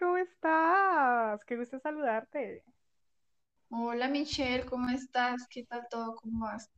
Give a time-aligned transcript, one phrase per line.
[0.00, 1.44] ¿cómo estás?
[1.44, 2.64] Qué gusto saludarte.
[3.70, 5.46] Hola Michelle, ¿cómo estás?
[5.48, 6.14] ¿Qué tal todo?
[6.16, 6.70] ¿Cómo vas?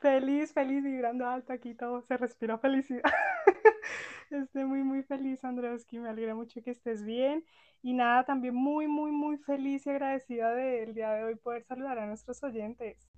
[0.00, 3.02] Feliz, feliz, vibrando alto aquí todo, se respira felicidad.
[4.30, 7.44] Estoy muy, muy feliz, Andreoski, me alegra mucho que estés bien.
[7.82, 11.98] Y nada, también muy, muy, muy feliz y agradecida del día de hoy poder saludar
[11.98, 13.08] a nuestros oyentes.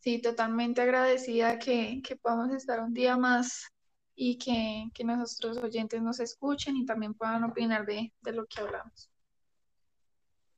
[0.00, 3.73] Sí, totalmente agradecida que, que podamos estar un día más
[4.16, 8.60] y que, que nuestros oyentes nos escuchen y también puedan opinar de, de lo que
[8.60, 9.10] hablamos.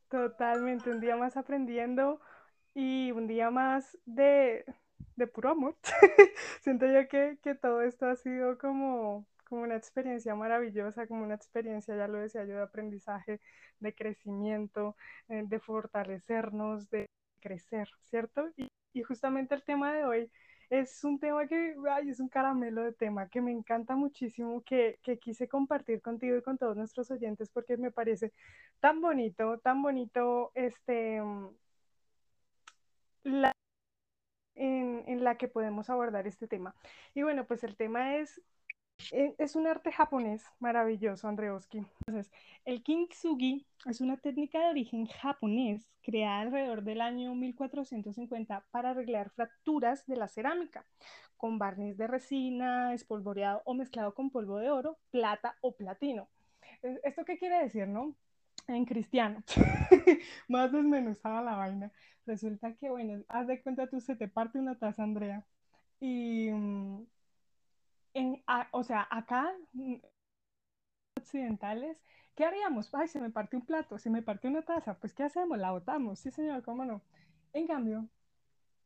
[0.09, 2.21] Totalmente, un día más aprendiendo
[2.75, 4.65] y un día más de,
[5.17, 5.77] de puro amor.
[6.63, 11.35] Siento yo que, que todo esto ha sido como, como una experiencia maravillosa, como una
[11.35, 13.41] experiencia, ya lo decía yo, de aprendizaje,
[13.81, 14.97] de crecimiento,
[15.29, 17.07] eh, de fortalecernos, de
[17.41, 18.49] crecer, ¿cierto?
[18.57, 20.31] Y, y justamente el tema de hoy
[20.71, 24.99] es un tema que, ay, es un caramelo de tema que me encanta muchísimo, que,
[25.03, 28.33] que quise compartir contigo y con todos nuestros oyentes porque me parece
[28.81, 31.23] tan bonito, tan bonito este,
[33.25, 33.53] la,
[34.55, 36.75] en, en la que podemos abordar este tema.
[37.15, 38.41] Y bueno, pues el tema es
[39.11, 41.79] es un arte japonés maravilloso, Andreoski.
[42.07, 42.33] Entonces,
[42.65, 49.31] el kintsugi es una técnica de origen japonés creada alrededor del año 1450 para arreglar
[49.31, 50.87] fracturas de la cerámica
[51.37, 56.29] con barniz de resina, espolvoreado o mezclado con polvo de oro, plata o platino.
[56.83, 58.17] Eh, ¿Esto qué quiere decir, no?
[58.69, 59.45] En cristiano,
[60.49, 61.93] más desmenuzada la vaina.
[62.27, 65.45] Resulta que, bueno, haz de cuenta tú, se te parte una taza, Andrea,
[66.01, 67.07] y um,
[68.17, 69.97] en, a, o sea, acá, mm,
[71.19, 72.03] occidentales,
[72.35, 72.93] ¿qué haríamos?
[72.95, 75.59] Ay, se me partió un plato, se me partió una taza, pues ¿qué hacemos?
[75.59, 77.03] La botamos, sí señor, cómo no.
[77.53, 78.09] En cambio,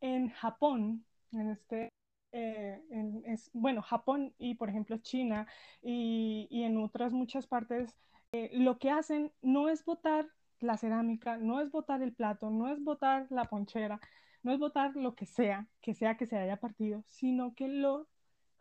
[0.00, 1.92] en Japón, en este,
[2.32, 5.46] eh, en, es, bueno, Japón y por ejemplo China
[5.82, 7.96] y, y en otras muchas partes,
[8.32, 10.28] eh, lo que hacen no es botar
[10.60, 14.00] la cerámica, no es botar el plato, no es botar la ponchera,
[14.42, 18.08] no es botar lo que sea, que sea que se haya partido, sino que lo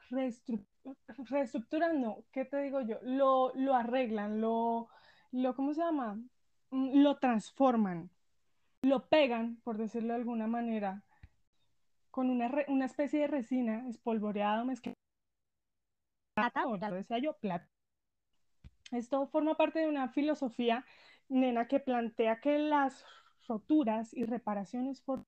[0.09, 2.99] reestructuran, no, ¿qué te digo yo?
[3.03, 4.89] Lo, lo arreglan, lo,
[5.31, 6.19] lo, ¿cómo se llama?
[6.71, 8.09] Mm, lo transforman,
[8.81, 11.03] lo pegan, por decirlo de alguna manera,
[12.11, 14.95] con una, re, una especie de resina espolvoreada, mezclada,
[16.33, 17.69] plata, o decía yo, plata.
[18.91, 20.85] Esto forma parte de una filosofía,
[21.27, 23.05] nena, que plantea que las
[23.47, 25.25] roturas y reparaciones for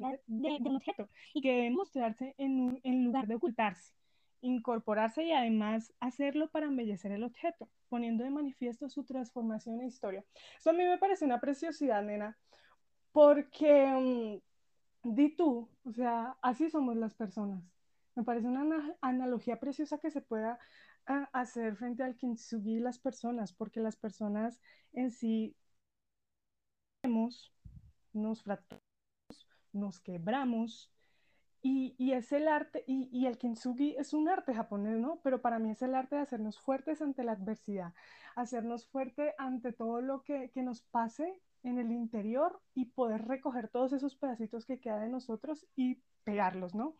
[0.00, 3.94] de, objeto y que debe mostrarse en, en lugar de ocultarse,
[4.40, 10.24] incorporarse y además hacerlo para embellecer el objeto, poniendo de manifiesto su transformación e historia.
[10.58, 12.36] Eso a mí me parece una preciosidad, nena,
[13.12, 14.40] porque um,
[15.02, 17.62] di tú, o sea, así somos las personas.
[18.14, 20.58] Me parece una ana analogía preciosa que se pueda
[21.32, 24.60] hacer frente al kintsugi las personas, porque las personas
[24.92, 25.54] en sí
[28.12, 28.85] nos fracturamos
[29.76, 30.90] nos quebramos.
[31.62, 35.20] Y, y es el arte, y, y, el kintsugi es un arte japonés, ¿no?
[35.24, 37.92] Pero para mí es el arte de hacernos fuertes ante la adversidad,
[38.36, 43.68] hacernos fuerte ante todo lo que, que nos pase en el interior y poder recoger
[43.68, 46.96] todos esos pedacitos que quedan de nosotros y pegarlos, ¿no?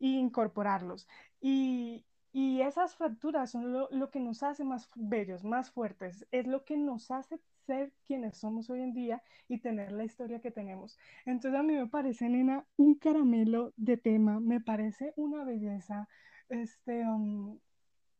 [0.00, 1.06] Y incorporarlos.
[1.40, 6.46] Y, y esas fracturas son lo, lo, que nos hace más bellos, más fuertes, es
[6.46, 10.50] lo que nos hace ser quienes somos hoy en día y tener la historia que
[10.50, 10.98] tenemos.
[11.26, 16.08] Entonces a mí me parece, nena, un caramelo de tema, me parece una belleza,
[16.48, 17.58] este, um,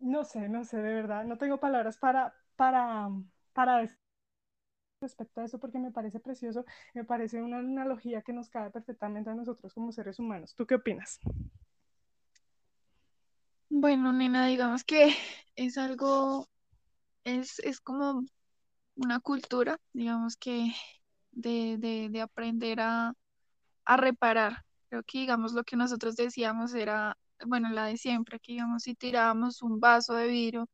[0.00, 3.08] no sé, no sé, de verdad, no tengo palabras para, para,
[3.54, 3.96] para decir
[5.00, 9.30] respecto a eso porque me parece precioso, me parece una analogía que nos cabe perfectamente
[9.30, 10.54] a nosotros como seres humanos.
[10.54, 11.20] ¿Tú qué opinas?
[13.70, 15.14] Bueno, nena, digamos que
[15.56, 16.48] es algo,
[17.24, 18.24] es, es como
[18.98, 20.72] una cultura, digamos que
[21.32, 23.14] de, de, de aprender a,
[23.84, 24.64] a, reparar.
[24.90, 27.16] Creo que, digamos, lo que nosotros decíamos era,
[27.46, 30.68] bueno, la de siempre, que, digamos, si tirábamos un vaso de vidrio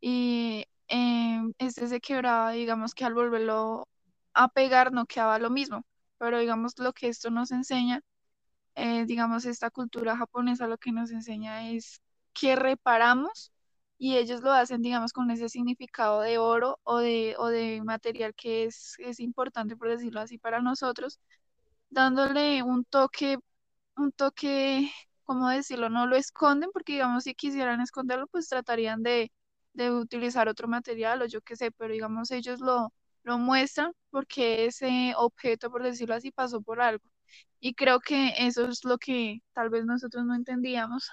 [0.00, 3.88] y eh, este se quebraba, digamos que al volverlo
[4.34, 5.84] a pegar no quedaba lo mismo.
[6.18, 8.02] Pero, digamos, lo que esto nos enseña,
[8.76, 12.02] eh, digamos, esta cultura japonesa lo que nos enseña es
[12.34, 13.52] que reparamos
[13.98, 18.34] y ellos lo hacen, digamos, con ese significado de oro o de, o de material
[18.34, 21.20] que es, es importante, por decirlo así, para nosotros,
[21.90, 23.38] dándole un toque,
[23.96, 24.90] un toque,
[25.24, 25.88] ¿cómo decirlo?
[25.90, 29.32] No lo esconden, porque digamos, si quisieran esconderlo, pues tratarían de,
[29.74, 32.92] de utilizar otro material o yo qué sé, pero digamos, ellos lo,
[33.24, 37.04] lo muestran porque ese objeto, por decirlo así, pasó por algo.
[37.60, 41.10] Y creo que eso es lo que tal vez nosotros no entendíamos,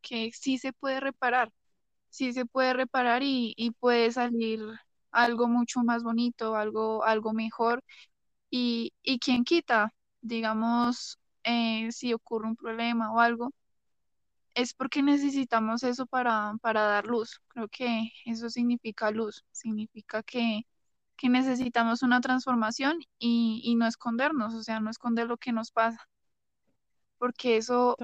[0.00, 1.52] que sí se puede reparar
[2.10, 4.60] sí se puede reparar y, y puede salir
[5.12, 7.82] algo mucho más bonito, algo, algo mejor.
[8.50, 13.52] Y, y quién quita, digamos, eh, si ocurre un problema o algo,
[14.54, 17.40] es porque necesitamos eso para, para dar luz.
[17.48, 20.62] Creo que eso significa luz, significa que,
[21.16, 25.70] que necesitamos una transformación y, y no escondernos, o sea, no esconder lo que nos
[25.72, 26.08] pasa
[27.18, 27.98] porque eso,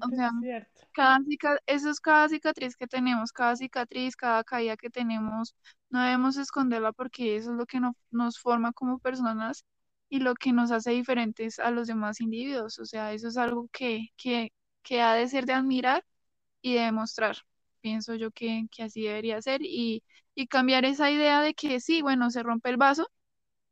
[0.00, 0.88] o Totalmente sea, cierto.
[0.92, 1.18] cada
[1.66, 5.54] eso es cada cicatriz que tenemos, cada cicatriz, cada caída que tenemos,
[5.90, 9.64] no debemos esconderla porque eso es lo que no- nos forma como personas
[10.08, 12.78] y lo que nos hace diferentes a los demás individuos.
[12.78, 16.04] O sea, eso es algo que, que, que ha de ser de admirar
[16.62, 17.36] y de demostrar.
[17.80, 20.02] Pienso yo que, que así debería ser y,
[20.34, 23.08] y cambiar esa idea de que sí, bueno, se rompe el vaso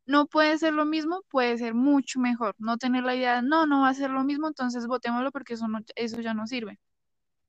[0.07, 2.55] no puede ser lo mismo, puede ser mucho mejor.
[2.59, 5.69] No tener la idea, no, no va a ser lo mismo, entonces votémoslo porque eso,
[5.69, 6.79] no, eso ya no sirve.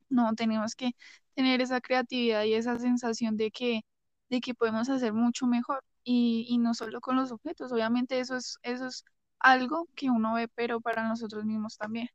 [0.09, 0.91] No, tenemos que
[1.35, 3.81] tener esa creatividad y esa sensación de que,
[4.29, 5.83] de que podemos hacer mucho mejor.
[6.03, 9.03] Y, y no solo con los objetos, obviamente eso es, eso es
[9.39, 12.09] algo que uno ve, pero para nosotros mismos también.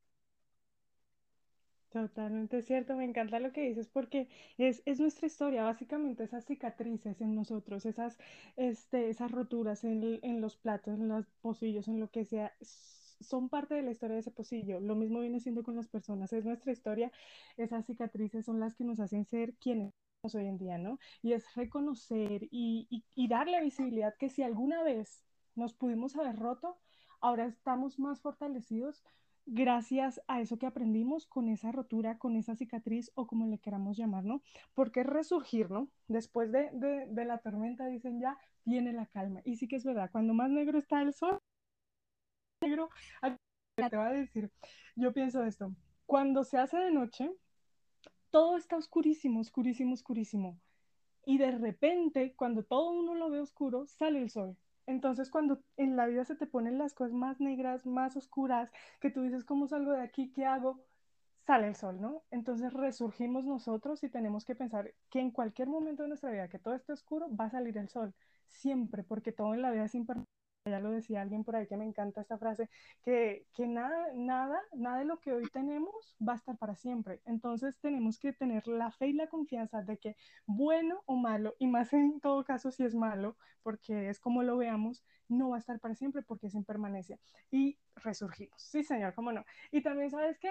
[1.90, 4.28] Totalmente cierto, me encanta lo que dices porque
[4.58, 8.16] es, es nuestra historia, básicamente esas cicatrices en nosotros, esas,
[8.56, 13.48] este, esas roturas en, en los platos, en los pocillos, en lo que sea, son
[13.48, 14.78] parte de la historia de ese pocillo.
[14.78, 17.10] Lo mismo viene siendo con las personas, es nuestra historia,
[17.56, 19.92] esas cicatrices son las que nos hacen ser quienes
[20.22, 20.98] somos hoy en día, ¿no?
[21.22, 25.24] Y es reconocer y, y, y darle visibilidad que si alguna vez
[25.56, 26.78] nos pudimos haber roto,
[27.20, 29.02] ahora estamos más fortalecidos
[29.46, 33.96] gracias a eso que aprendimos con esa rotura, con esa cicatriz o como le queramos
[33.96, 34.42] llamar, ¿no?
[34.74, 35.88] Porque es resurgir, ¿no?
[36.08, 39.40] Después de, de, de, la tormenta, dicen ya, viene la calma.
[39.44, 41.38] Y sí que es verdad, cuando más negro está el sol,
[42.62, 42.90] negro,
[43.76, 44.50] te va a decir,
[44.96, 45.74] yo pienso esto,
[46.06, 47.30] cuando se hace de noche,
[48.30, 50.60] todo está oscurísimo, oscurísimo, oscurísimo.
[51.24, 54.56] Y de repente, cuando todo uno lo ve oscuro, sale el sol.
[54.90, 59.10] Entonces, cuando en la vida se te ponen las cosas más negras, más oscuras, que
[59.10, 60.32] tú dices, ¿cómo salgo de aquí?
[60.32, 60.84] ¿Qué hago?
[61.46, 62.24] Sale el sol, ¿no?
[62.32, 66.58] Entonces resurgimos nosotros y tenemos que pensar que en cualquier momento de nuestra vida que
[66.58, 68.14] todo esté oscuro, va a salir el sol.
[68.48, 70.39] Siempre, porque todo en la vida es impermanente.
[70.70, 72.70] Ya lo decía alguien por ahí que me encanta esta frase,
[73.02, 77.20] que, que nada, nada, nada de lo que hoy tenemos va a estar para siempre.
[77.26, 81.66] Entonces tenemos que tener la fe y la confianza de que bueno o malo, y
[81.66, 85.58] más en todo caso si es malo, porque es como lo veamos, no va a
[85.60, 87.18] estar para siempre porque es impermanencia.
[87.50, 88.62] Y resurgimos.
[88.62, 89.44] Sí, señor, cómo no.
[89.70, 90.50] Y también, ¿sabes qué?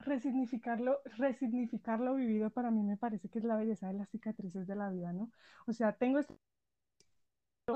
[0.00, 4.66] resignificarlo, resignificar lo vivido para mí me parece que es la belleza de las cicatrices
[4.66, 5.30] de la vida, ¿no?
[5.66, 6.34] O sea, tengo este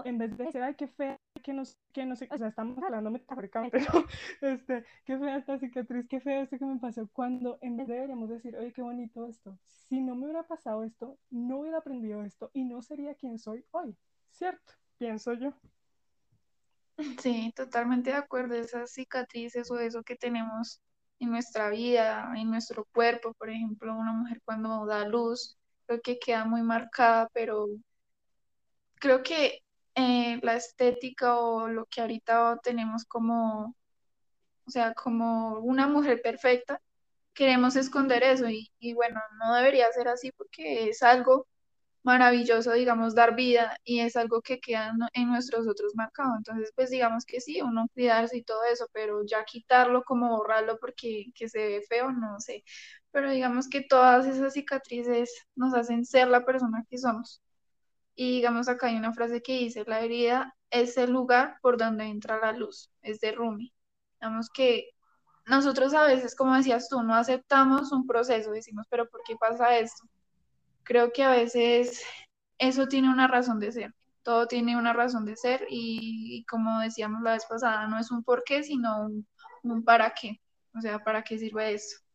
[0.05, 1.62] en vez de decir, ay, qué fea, que no,
[1.93, 4.05] que no sé, o sea, estamos hablando metafóricamente, ¿no?
[4.40, 7.94] Este, qué fea esta cicatriz, qué feo esto que me pasó, cuando en vez de
[7.94, 12.23] deberíamos decir, oye, qué bonito esto, si no me hubiera pasado esto, no hubiera aprendido
[12.23, 13.96] esto y no sería quien soy hoy,
[14.31, 14.75] ¿cierto?
[14.99, 15.55] Pienso yo.
[17.20, 20.81] Sí, totalmente de acuerdo, esas cicatrices o eso que tenemos
[21.20, 25.56] en nuestra vida, en nuestro cuerpo, por ejemplo, una mujer cuando da luz,
[25.87, 27.69] creo que queda muy marcada, pero
[28.96, 29.62] creo que
[29.99, 33.77] eh, la estética o lo que ahorita tenemos como,
[34.67, 36.81] o sea, como una mujer perfecta,
[37.35, 41.49] queremos esconder eso y, y bueno, no debería ser así porque es algo
[42.05, 46.37] maravilloso, digamos, dar vida y es algo que queda en, nuestros otros marcados.
[46.38, 50.78] Entonces, pues digamos que sí, uno cuidarse y todo eso, pero ya quitarlo como borrarlo
[50.81, 52.64] porque que se ve feo, no sé.
[53.11, 57.43] Pero digamos que todas esas cicatrices nos hacen ser la persona que somos.
[58.20, 62.06] Y digamos acá hay una frase que dice, la herida es el lugar por donde
[62.06, 63.72] entra la luz, es de Rumi.
[64.20, 64.90] Digamos que
[65.46, 69.78] nosotros a veces, como decías tú, no aceptamos un proceso, decimos, pero ¿por qué pasa
[69.78, 70.04] esto?
[70.82, 72.02] Creo que a veces
[72.58, 73.94] eso tiene una razón de ser,
[74.25, 78.25] todo tiene una razón de ser y, como decíamos la vez pasada, no es un
[78.25, 79.28] por qué, sino un,
[79.62, 80.40] un para qué,
[80.75, 82.08] o sea, ¿para qué sirve esto?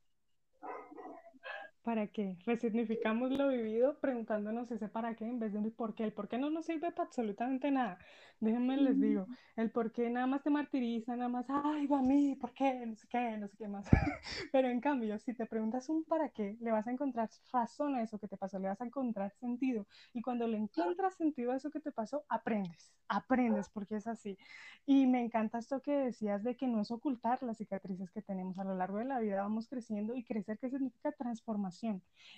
[1.84, 2.38] ¿Para qué?
[2.46, 6.06] Resignificamos lo vivido preguntándonos ese para qué en vez de un por qué.
[6.06, 8.00] El por qué no nos sirve para absolutamente nada.
[8.40, 12.02] Déjenme les digo, el por qué nada más te martiriza, nada más, ay, va a
[12.02, 12.86] mí, ¿por qué?
[12.86, 13.86] No sé qué, no sé qué más.
[14.54, 18.02] Pero en cambio, si te preguntas un para qué, le vas a encontrar razón a
[18.02, 19.86] eso que te pasó, le vas a encontrar sentido.
[20.13, 24.38] Y cuando le encuentras sentido a eso que te pasó, aprendes, aprendes, porque es así.
[24.86, 28.58] Y me encanta esto que decías de que no es ocultar las cicatrices que tenemos
[28.58, 31.73] a lo largo de la vida, vamos creciendo y crecer, ¿qué significa transformación?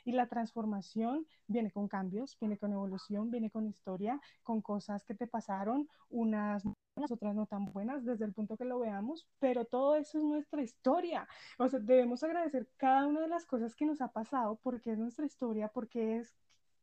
[0.04, 5.16] Y la transformación viene con cambios, viene con evolución, viene con historia, con cosas que
[5.16, 9.66] te pasaron, unas buenas, otras no tan buenas, desde el punto que lo veamos, pero
[9.66, 11.28] todo eso es nuestra historia.
[11.58, 14.98] O sea, debemos agradecer cada una de las cosas que nos ha pasado porque es
[14.98, 16.36] nuestra historia, porque es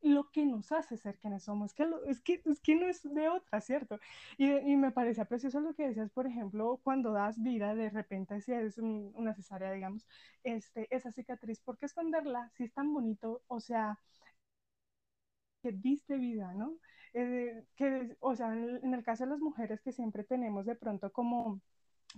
[0.03, 3.29] lo que nos hace ser quienes somos, que, es que, es que no es de
[3.29, 3.99] otra, ¿cierto?
[4.37, 8.41] Y, y, me parece precioso lo que decías, por ejemplo, cuando das vida, de repente,
[8.41, 10.07] si es un, una cesárea, digamos,
[10.45, 13.43] este, esa cicatriz, ¿por qué esconderla si es tan bonito?
[13.49, 13.99] O sea,
[15.63, 16.77] que diste vida, ¿no?
[17.15, 20.75] Eh, que, o sea, en, en el caso de las mujeres que siempre tenemos de
[20.77, 21.61] pronto como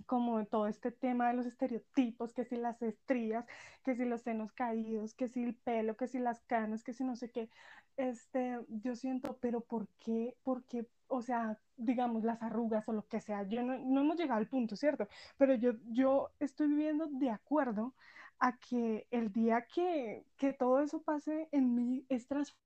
[0.05, 3.45] como todo este tema de los estereotipos, que si las estrías,
[3.83, 7.03] que si los senos caídos, que si el pelo, que si las canas, que si
[7.03, 7.49] no sé qué,
[7.97, 10.35] este, yo siento, pero ¿por qué?
[10.43, 10.87] ¿Por qué?
[11.07, 14.47] O sea, digamos, las arrugas o lo que sea, yo no, no hemos llegado al
[14.47, 15.07] punto, ¿cierto?
[15.37, 17.95] Pero yo, yo estoy viviendo de acuerdo
[18.39, 22.64] a que el día que, que todo eso pase en mí es transformado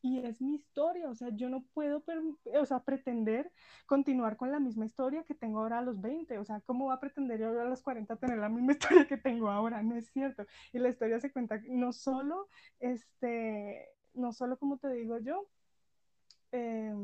[0.00, 2.02] y es mi historia, o sea, yo no puedo,
[2.58, 3.52] o sea, pretender
[3.86, 6.94] continuar con la misma historia que tengo ahora a los 20, o sea, ¿cómo va
[6.94, 8.72] a pretender yo a los 40 tener la misma
[9.04, 9.82] historia que tengo ahora?
[9.82, 10.46] No es cierto.
[10.72, 12.48] Y la historia se cuenta no solo,
[12.80, 15.46] este, no solo, como te digo yo,
[16.52, 16.94] eh,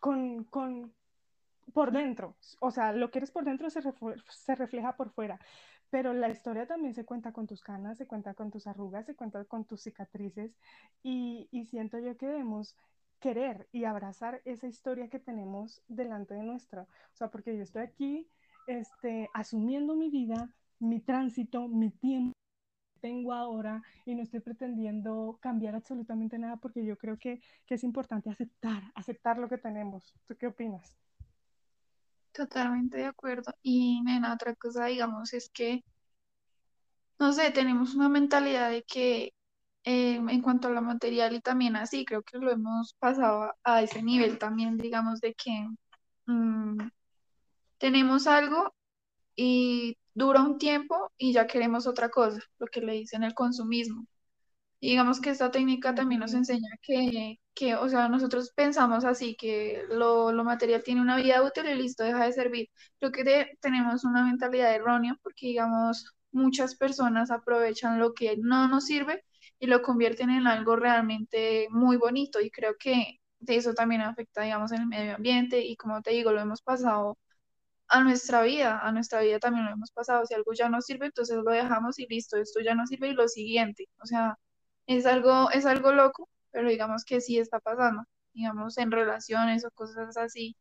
[0.00, 0.94] con, con,
[1.74, 5.38] por dentro, o sea, lo que eres por dentro se refleja por fuera,
[5.90, 9.14] pero la historia también se cuenta con tus canas, se cuenta con tus arrugas, se
[9.16, 10.58] cuenta con tus cicatrices
[11.02, 12.76] y, y siento yo que debemos
[13.20, 16.82] querer y abrazar esa historia que tenemos delante de nuestra.
[16.82, 18.30] O sea, porque yo estoy aquí
[18.66, 22.34] este, asumiendo mi vida, mi tránsito, mi tiempo
[23.00, 27.84] tengo ahora y no estoy pretendiendo cambiar absolutamente nada porque yo creo que, que es
[27.84, 30.14] importante aceptar, aceptar lo que tenemos.
[30.26, 30.98] ¿Tú qué opinas?
[32.38, 33.52] Totalmente de acuerdo.
[33.62, 35.82] Y nena, otra cosa, digamos, es que,
[37.18, 39.34] no sé, tenemos una mentalidad de que
[39.84, 43.82] eh, en cuanto a lo material y también así, creo que lo hemos pasado a,
[43.82, 45.68] ese nivel también, digamos, de que
[46.26, 46.78] mm,
[47.78, 48.72] tenemos algo
[49.36, 54.06] y dura un tiempo y ya queremos otra cosa, lo que le dicen el consumismo.
[54.80, 59.36] Y digamos que esta técnica también nos enseña que, que, o sea, nosotros pensamos así,
[59.36, 62.68] que lo, lo material tiene una vida útil y listo, deja de servir.
[63.00, 68.68] Creo que de- tenemos una mentalidad errónea porque, digamos, muchas personas aprovechan lo que no
[68.68, 69.24] nos sirve
[69.58, 72.40] y lo convierten en algo realmente muy bonito.
[72.40, 76.10] Y creo que de eso también afecta, digamos, en el medio ambiente y como te
[76.12, 77.18] digo, lo hemos pasado
[77.88, 80.24] a nuestra vida, a nuestra vida también lo hemos pasado.
[80.26, 83.12] Si algo ya no sirve, entonces lo dejamos y listo, esto ya no sirve y
[83.14, 83.86] lo siguiente.
[84.02, 84.38] O sea,
[84.88, 88.04] es algo, es algo loco, pero digamos que sí está pasando,
[88.34, 90.56] digamos, en relaciones o cosas así.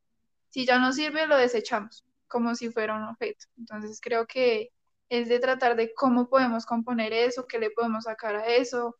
[0.49, 3.45] Si ya no sirve, lo desechamos, como si fuera un objeto.
[3.57, 4.71] Entonces creo que
[5.09, 8.97] es de tratar de cómo podemos componer eso, qué le podemos sacar a eso,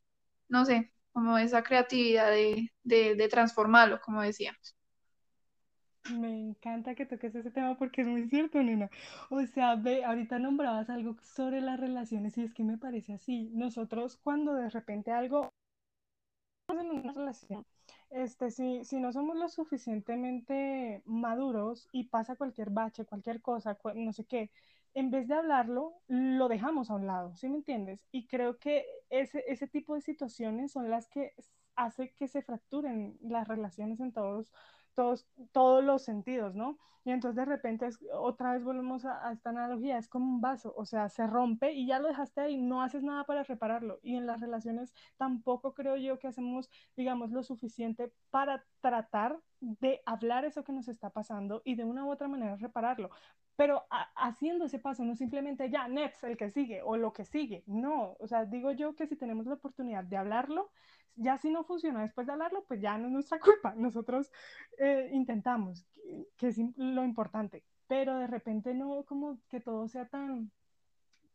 [0.49, 4.76] no sé, como esa creatividad de, de, de transformarlo, como decíamos.
[6.07, 8.89] Me encanta que toques ese tema porque es muy cierto, nena.
[9.29, 13.49] O sea, ve, ahorita nombrabas algo sobre las relaciones y es que me parece así.
[13.53, 15.53] Nosotros cuando de repente algo
[16.69, 17.65] en una relación,
[18.09, 24.13] este, si, si no somos lo suficientemente maduros y pasa cualquier bache, cualquier cosa, no
[24.13, 24.51] sé qué,
[24.93, 28.05] en vez de hablarlo, lo dejamos a un lado, ¿sí me entiendes?
[28.11, 31.33] Y creo que ese, ese tipo de situaciones son las que
[31.75, 34.51] hace que se fracturen las relaciones en todos,
[34.97, 36.77] todos, todos los sentidos, ¿no?
[37.05, 40.41] Y entonces de repente es- otra vez volvemos a, a esta analogía, es como un
[40.41, 43.99] vaso, o sea, se rompe y ya lo dejaste ahí, no haces nada para repararlo.
[44.03, 50.01] Y en las relaciones tampoco creo yo que hacemos, digamos, lo suficiente para tratar de
[50.05, 53.09] hablar eso que nos está pasando y de una u otra manera repararlo.
[53.55, 57.63] Pero haciendo ese paso, no simplemente ya, next, el que sigue o lo que sigue.
[57.65, 60.71] No, o sea, digo yo que si tenemos la oportunidad de hablarlo,
[61.17, 63.73] ya si no funciona después de hablarlo, pues ya no es nuestra culpa.
[63.75, 64.31] Nosotros
[64.77, 65.85] eh, intentamos,
[66.37, 70.51] que, es lo importante, pero de repente no como que todo sea tan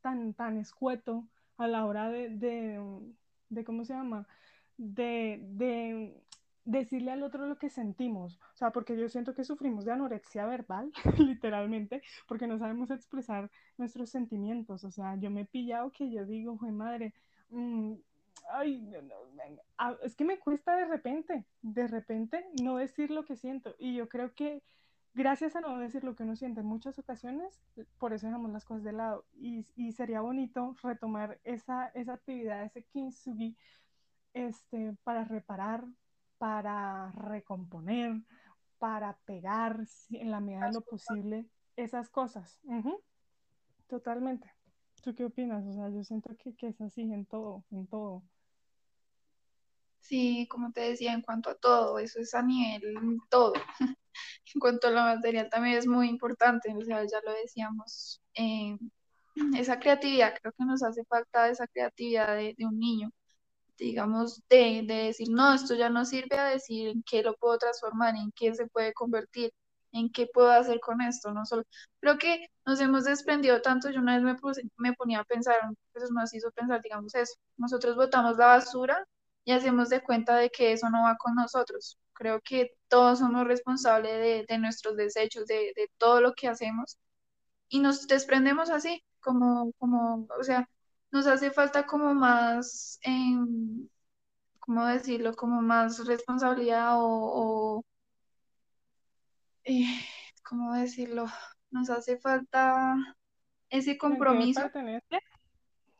[0.03, 2.81] tan, tan escueto a la hora de, de,
[3.49, 4.27] de ¿cómo se llama?
[4.77, 6.21] De, de
[6.65, 8.39] decirle al otro lo que sentimos.
[8.53, 13.51] O sea, porque yo siento que sufrimos de anorexia verbal, literalmente, porque no sabemos expresar
[13.79, 14.85] nuestros sentimientos.
[14.85, 17.15] O sea, yo me he pillado que yo digo, madre,
[17.51, 17.95] mmm,
[18.51, 23.37] ay, no, no, es que me cuesta de repente, de repente no decir lo que
[23.37, 23.75] siento.
[23.79, 24.63] Y yo creo que
[25.15, 27.61] gracias a no decir lo que uno siente en muchas ocasiones,
[27.99, 29.25] por eso dejamos las cosas de lado.
[29.35, 33.57] Y, y sería bonito retomar esa, esa actividad, ese kintsugi,
[34.35, 35.85] este, para reparar,
[36.39, 38.23] para recomponer,
[38.79, 41.47] para pegar en la medida de lo posible
[41.77, 42.59] esas cosas.
[42.65, 42.99] Uh
[43.93, 44.51] totalmente.
[45.03, 45.67] ¿Tú qué opinas?
[45.67, 48.23] O sea, yo siento que, que es así en todo, en todo.
[50.03, 53.55] Sí, como te decía, en cuanto a todo, eso es a nivel todo.
[54.55, 58.77] En cuanto a lo material también es muy importante, o sea, ya lo decíamos, eh,
[59.57, 63.11] esa creatividad, creo que nos hace falta esa creatividad de, un niño,
[63.79, 67.59] digamos, de, de decir, no, esto ya no sirve a decir en qué lo puedo
[67.59, 69.53] transformar, en qué se puede convertir,
[69.93, 71.65] en qué puedo hacer con esto, no solo.
[72.01, 74.37] Creo que nos hemos desprendido tanto, yo una vez me,
[74.79, 75.57] me ponía a pensar,
[75.95, 79.07] eso nos hizo pensar, digamos, eso, nosotros botamos la basura
[79.45, 81.99] y hacemos de cuenta de que eso no va con nosotros.
[82.13, 86.99] Creo que todos somos responsables de, de nuestros desechos, de, de todo lo que hacemos
[87.73, 90.69] y nos desprendemos así, como, como, o sea,
[91.11, 93.35] nos hace falta como más, eh,
[94.59, 95.35] ¿cómo decirlo?
[95.35, 97.83] Como más responsabilidad o,
[99.65, 99.87] eh,
[100.45, 101.25] ¿cómo decirlo?
[101.71, 102.95] Nos hace falta
[103.71, 104.61] ese compromiso.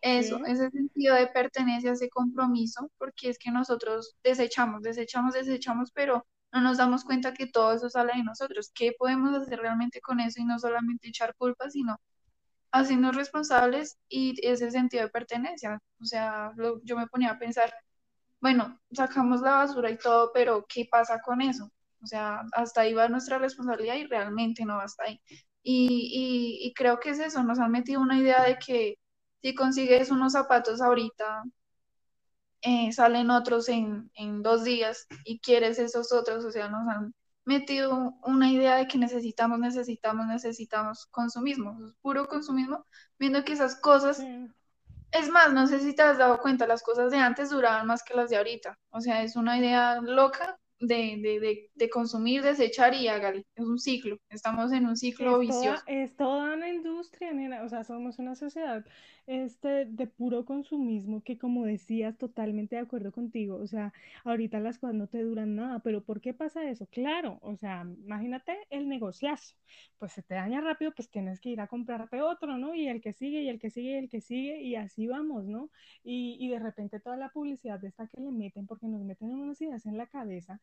[0.03, 6.27] Eso, ese sentido de pertenencia, ese compromiso, porque es que nosotros desechamos, desechamos, desechamos, pero
[6.53, 8.71] no nos damos cuenta que todo eso sale de nosotros.
[8.75, 11.99] ¿Qué podemos hacer realmente con eso y no solamente echar culpas, sino
[12.73, 15.79] hacernos responsables y ese sentido de pertenencia.
[16.01, 17.73] O sea, yo me ponía a pensar,
[18.41, 21.71] bueno, sacamos la basura y todo, pero ¿qué pasa con eso?
[22.03, 25.21] O sea, hasta ahí va nuestra responsabilidad y realmente no va hasta ahí.
[25.63, 28.97] Y, y, creo que es eso, nos han metido una idea de que
[29.43, 31.43] si consigues unos zapatos ahorita,
[32.63, 37.13] eh, salen otros en, en dos días y quieres esos otros, o sea, nos han
[37.45, 42.87] metido una idea de que necesitamos, necesitamos, necesitamos consumismo, puro consumismo,
[43.19, 44.25] viendo que esas cosas,
[45.11, 48.05] es más, no sé si te has dado cuenta, las cosas de antes duraban más
[48.05, 52.93] que las de ahorita, o sea, es una idea loca de, de, de, consumir, desechar
[52.95, 53.47] y hágale.
[53.55, 54.19] Es un ciclo.
[54.29, 55.83] Estamos en un ciclo vicioso.
[55.87, 57.63] es toda una industria, nena.
[57.63, 58.85] O sea, somos una sociedad
[59.27, 63.57] este, de puro consumismo que, como decías, totalmente de acuerdo contigo.
[63.57, 63.93] O sea,
[64.25, 65.81] ahorita las cosas no te duran nada.
[65.81, 66.87] Pero ¿por qué pasa eso?
[66.87, 69.55] Claro, o sea, imagínate el negociazo.
[69.99, 72.75] Pues se te daña rápido, pues tienes que ir a comprarte otro, ¿no?
[72.75, 75.45] Y el que sigue, y el que sigue, y el que sigue, y así vamos,
[75.47, 75.71] ¿no?
[76.05, 79.31] Y, y de repente toda la publicidad de esta que le meten, porque nos meten
[79.31, 80.61] unas ideas en la cabeza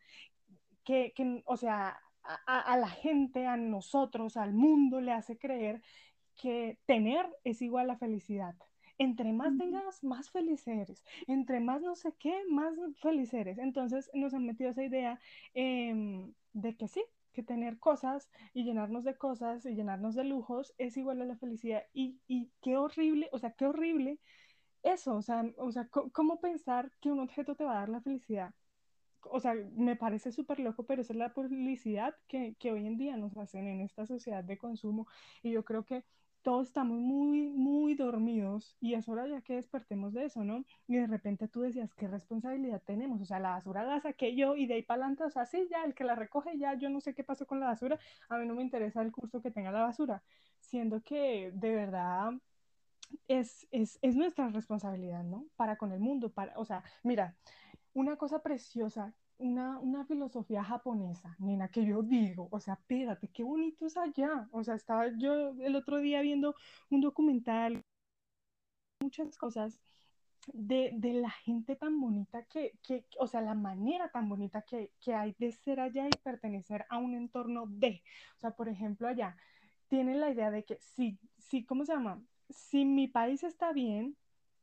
[0.84, 5.82] que, que o sea, a, a, la gente, a nosotros, al mundo le hace creer
[6.41, 8.56] que tener es igual a felicidad.
[8.97, 11.06] Entre más tengas, más feliz eres.
[11.28, 13.58] Entre más no sé qué, más feliz eres.
[13.58, 15.19] Entonces nos han metido esa idea
[15.54, 15.93] eh,
[16.54, 20.97] de que sí, que tener cosas y llenarnos de cosas y llenarnos de lujos es
[20.97, 21.84] igual a la felicidad.
[21.93, 24.19] Y, y qué horrible, o sea, qué horrible
[24.84, 28.02] eso, o sea, o sea, ¿cómo pensar que un objeto te va a dar la
[28.02, 28.54] felicidad?
[29.23, 32.97] o sea, me parece súper loco, pero esa es la publicidad que, que, hoy en
[32.97, 35.08] día nos hacen en esta sociedad de consumo.
[35.43, 36.06] Y yo creo que
[36.41, 40.63] todos estamos muy, muy dormidos y es hora ya que despertemos de eso, ¿no?
[40.88, 43.21] Y de repente tú decías, ¿qué responsabilidad tenemos?
[43.21, 45.67] O sea, la basura la saqué yo y de ahí para adelante, o sea, sí,
[45.69, 47.99] ya el que la recoge, ya yo no sé qué pasó con la basura,
[48.30, 50.23] a mí no me interesa el curso que tenga la basura,
[50.60, 52.32] siendo que de verdad
[53.28, 55.47] es, es, es nuestra responsabilidad, ¿no?
[55.56, 57.36] Para con el mundo, para, o sea, mira,
[57.93, 63.43] una cosa preciosa, una, una, filosofía japonesa, nena, que yo digo, o sea, espérate, qué
[63.43, 64.47] bonito es allá.
[64.52, 66.56] O sea, estaba yo el otro día viendo
[66.89, 67.84] un documental,
[69.02, 69.80] muchas cosas
[70.54, 74.91] de, de la gente tan bonita que, que, o sea, la manera tan bonita que,
[74.99, 78.04] que hay de ser allá y pertenecer a un entorno de,
[78.38, 79.36] o sea, por ejemplo, allá
[79.88, 82.21] tienen la idea de que si, si, ¿cómo se llama?
[82.49, 84.15] Si mi país está bien,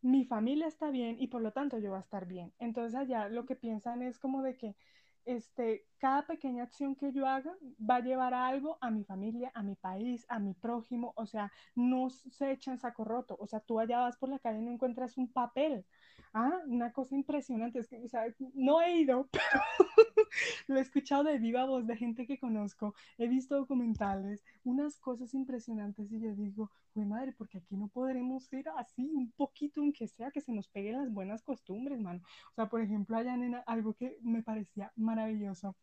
[0.06, 2.52] mi familia está bien y por lo tanto yo voy a estar bien.
[2.58, 4.76] Entonces allá lo que piensan es como de que
[5.24, 9.50] este, cada pequeña acción que yo haga va a llevar a algo a mi familia,
[9.54, 13.58] a mi país, a mi prójimo, o sea, no se echan saco roto, o sea,
[13.60, 15.84] tú allá vas por la calle y no encuentras un papel,
[16.32, 19.44] ah, una cosa impresionante, es que, o sea, no he ido, pero
[20.68, 25.34] lo he escuchado de viva voz de gente que conozco, he visto documentales, unas cosas
[25.34, 30.08] impresionantes y yo digo, pues madre, porque aquí no podremos ir así un poquito, aunque
[30.08, 32.22] sea, que se nos peguen las buenas costumbres, mano.
[32.52, 35.76] O sea, por ejemplo, allá en algo que me parecía maravilloso,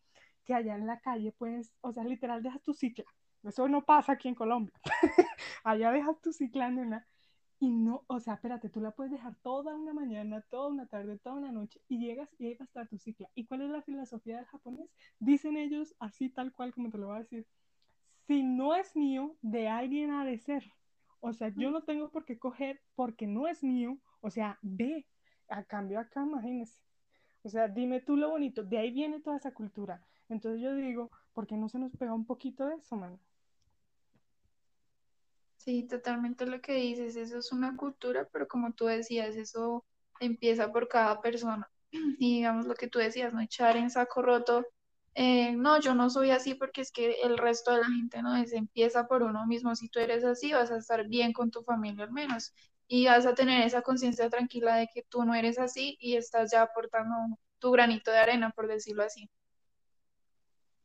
[0.46, 3.06] que allá en la calle, pues, o sea, literal, dejas tu cicla.
[3.44, 4.74] Eso no pasa aquí en Colombia.
[5.64, 7.06] allá dejas tu cicla, nena,
[7.64, 11.18] y no, o sea, espérate, tú la puedes dejar toda una mañana, toda una tarde,
[11.18, 13.30] toda una noche y llegas y ahí va a estar tu cicla.
[13.36, 14.90] ¿Y cuál es la filosofía del japonés?
[15.18, 17.48] Dicen ellos así tal cual como te lo voy a decir.
[18.28, 20.74] Si no es mío, de alguien ha de ser.
[21.22, 23.98] O sea, yo no tengo por qué coger porque no es mío.
[24.20, 25.08] O sea, ve,
[25.48, 26.82] a cambio acá, imagínese.
[27.44, 28.66] O sea, dime tú lo bonito.
[28.66, 30.06] De ahí viene toda esa cultura.
[30.28, 33.22] Entonces yo digo, ¿por qué no se nos pega un poquito de eso, mano?
[35.66, 39.86] Sí, totalmente lo que dices, eso es una cultura, pero como tú decías, eso
[40.20, 41.70] empieza por cada persona.
[42.20, 44.66] Y digamos lo que tú decías, no echar en saco roto,
[45.16, 48.36] eh, no, yo no soy así porque es que el resto de la gente no
[48.36, 51.64] es, empieza por uno mismo, si tú eres así vas a estar bien con tu
[51.64, 52.54] familia al menos.
[52.88, 56.52] y vas a tener esa conciencia tranquila de que tú no eres así y estás
[56.52, 57.16] ya aportando
[57.60, 59.30] tu granito de arena, por decirlo así.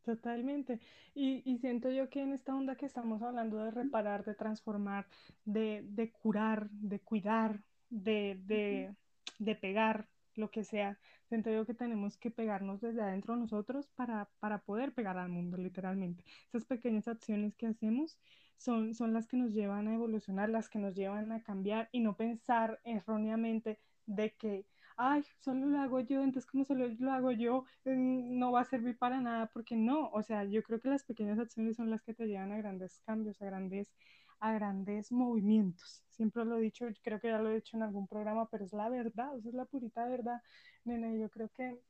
[0.09, 0.81] Totalmente.
[1.13, 5.07] Y, y siento yo que en esta onda que estamos hablando de reparar, de transformar,
[5.45, 8.97] de, de curar, de cuidar, de, de,
[9.39, 14.31] de pegar, lo que sea, siento yo que tenemos que pegarnos desde adentro nosotros para,
[14.39, 16.25] para poder pegar al mundo, literalmente.
[16.47, 18.19] Esas pequeñas acciones que hacemos
[18.57, 22.01] son, son las que nos llevan a evolucionar, las que nos llevan a cambiar y
[22.01, 24.69] no pensar erróneamente de que
[24.99, 28.65] ay, solo lo hago yo, entonces como solo lo hago yo, mm, no va a
[28.65, 32.03] servir para nada, porque no, o sea, yo creo que las pequeñas acciones son las
[32.03, 33.95] que te llevan a grandes cambios, a grandes,
[34.41, 36.05] a grandes movimientos.
[36.11, 38.73] Siempre lo he dicho, creo que ya lo he dicho en algún programa, pero es
[38.73, 40.43] la verdad, es la purita verdad,
[40.85, 41.81] nena, yo creo que,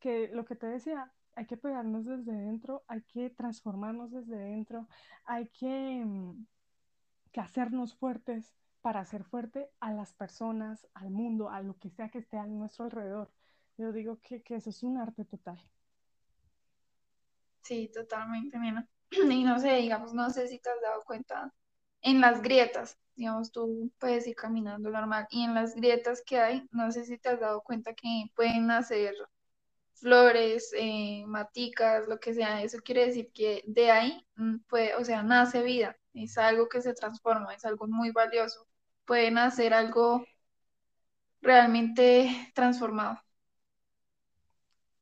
[0.00, 4.88] que lo que te decía, hay que pegarnos desde dentro, hay que transformarnos desde dentro,
[5.24, 6.46] hay que, mm,
[7.32, 8.56] que hacernos fuertes
[8.88, 12.46] para hacer fuerte a las personas, al mundo, a lo que sea que esté a
[12.46, 13.30] nuestro alrededor.
[13.76, 15.62] Yo digo que, que eso es un arte total.
[17.60, 18.56] Sí, totalmente.
[19.10, 21.52] Y no sé, digamos, no sé si te has dado cuenta
[22.00, 26.66] en las grietas, digamos, tú puedes ir caminando normal y en las grietas que hay,
[26.70, 29.14] no sé si te has dado cuenta que pueden nacer
[29.94, 35.04] flores, eh, maticas, lo que sea, eso quiere decir que de ahí mm, puede, o
[35.04, 38.67] sea, nace vida, es algo que se transforma, es algo muy valioso,
[39.08, 40.24] puede nacer algo
[41.42, 43.18] realmente transformado.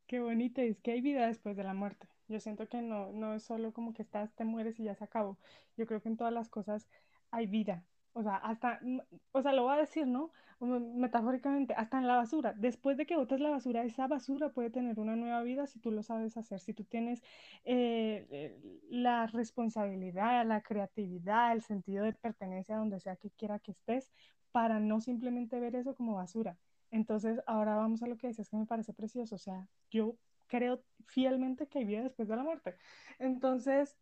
[0.09, 2.09] Qué bonito, es que hay vida después de la muerte.
[2.29, 5.05] Yo siento que no, no es solo como que estás, te mueres y ya se
[5.05, 5.39] acabó.
[5.77, 6.89] Yo creo que en todas las cosas
[7.31, 7.85] hay vida.
[8.17, 9.01] O sea, hasta, mm,
[9.33, 10.33] o sea, lo voy a decir, ¿no?
[10.61, 12.55] Metafóricamente, hasta en la basura.
[12.57, 15.91] Después de que botas la basura, esa basura puede tener una nueva vida si tú
[15.91, 17.21] lo sabes hacer, si tú tienes
[17.65, 23.73] eh, eh, la responsabilidad, la creatividad, el sentido de pertenencia donde sea que quiera que
[23.73, 24.15] estés,
[24.51, 26.59] para no simplemente ver eso como basura.
[26.91, 29.35] Entonces, ahora vamos a lo que decías que me parece precioso.
[29.35, 32.77] O sea, yo creo fielmente que hay vida después de la muerte.
[33.19, 33.99] Entonces,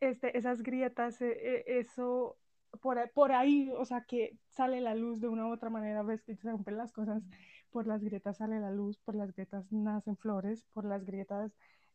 [0.00, 2.38] este, esas grietas, e- e- eso,
[2.80, 6.22] por, por ahí, o sea, que sale la luz de una u otra manera, ves
[6.22, 7.22] que se rompen las cosas,
[7.70, 11.52] por las grietas sale la luz, por las grietas nacen flores, por las grietas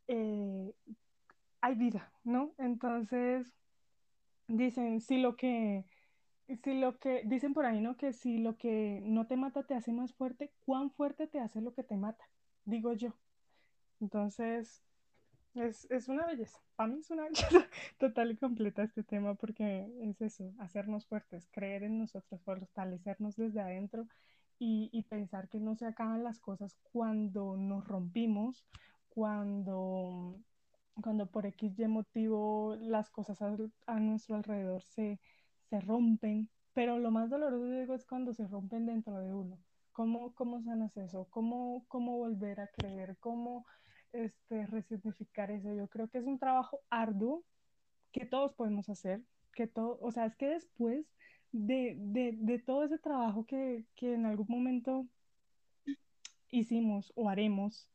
[0.07, 0.73] eh,
[1.61, 2.53] hay vida, ¿no?
[2.57, 3.53] Entonces,
[4.47, 5.85] dicen, si lo que,
[6.63, 7.95] si lo que, dicen por ahí, ¿no?
[7.97, 11.61] Que si lo que no te mata te hace más fuerte, ¿cuán fuerte te hace
[11.61, 12.25] lo que te mata?
[12.65, 13.13] Digo yo.
[14.01, 14.83] Entonces,
[15.55, 16.59] es, es una belleza.
[16.75, 21.47] Para mí es una belleza total y completa este tema porque es eso, hacernos fuertes,
[21.51, 24.07] creer en nosotros, fortalecernos desde adentro
[24.59, 28.65] y, y pensar que no se acaban las cosas cuando nos rompimos,
[29.09, 30.39] cuando,
[31.01, 33.55] cuando por X motivo las cosas a,
[33.87, 35.19] a nuestro alrededor se,
[35.69, 36.49] se rompen.
[36.73, 39.59] Pero lo más doloroso digo, es cuando se rompen dentro de uno.
[39.91, 41.27] ¿Cómo, cómo sanas eso?
[41.29, 43.15] ¿Cómo, cómo volver a creer?
[43.19, 43.65] ¿Cómo
[44.13, 45.73] este, resignificar eso.
[45.73, 47.43] Yo creo que es un trabajo arduo
[48.11, 49.21] que todos podemos hacer,
[49.53, 51.05] que todo, o sea, es que después
[51.51, 55.07] de, de, de todo ese trabajo que, que en algún momento
[56.49, 57.89] hicimos o haremos,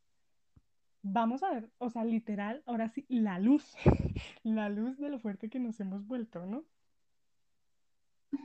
[1.01, 3.73] vamos a ver, o sea, literal, ahora sí, la luz,
[4.43, 6.65] la luz de lo fuerte que nos hemos vuelto, ¿no?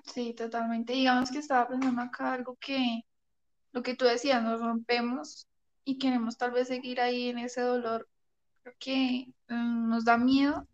[0.05, 0.93] Sí, totalmente.
[0.93, 3.03] Digamos que estaba pensando acá algo que,
[3.73, 5.49] lo que tú decías, nos rompemos
[5.85, 8.09] y queremos tal vez seguir ahí en ese dolor.
[8.63, 10.69] Creo que mm, nos da miedo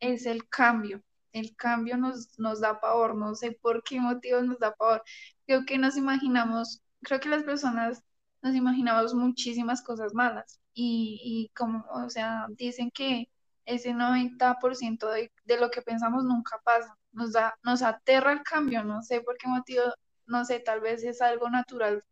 [0.00, 1.02] es el cambio.
[1.32, 5.02] El cambio nos, nos da pavor, no sé por qué motivo nos da pavor.
[5.46, 8.02] Creo que nos imaginamos, creo que las personas
[8.42, 13.28] nos imaginamos muchísimas cosas malas y, y como, o sea, dicen que
[13.66, 16.96] ese 90% de, de lo que pensamos nunca pasa.
[17.12, 19.84] Nos da, nos aterra el cambio, no sé por qué motivo,
[20.26, 22.02] no sé, tal vez es algo natural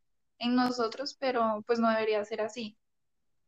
[0.43, 2.77] en nosotros, pero pues no debería ser así.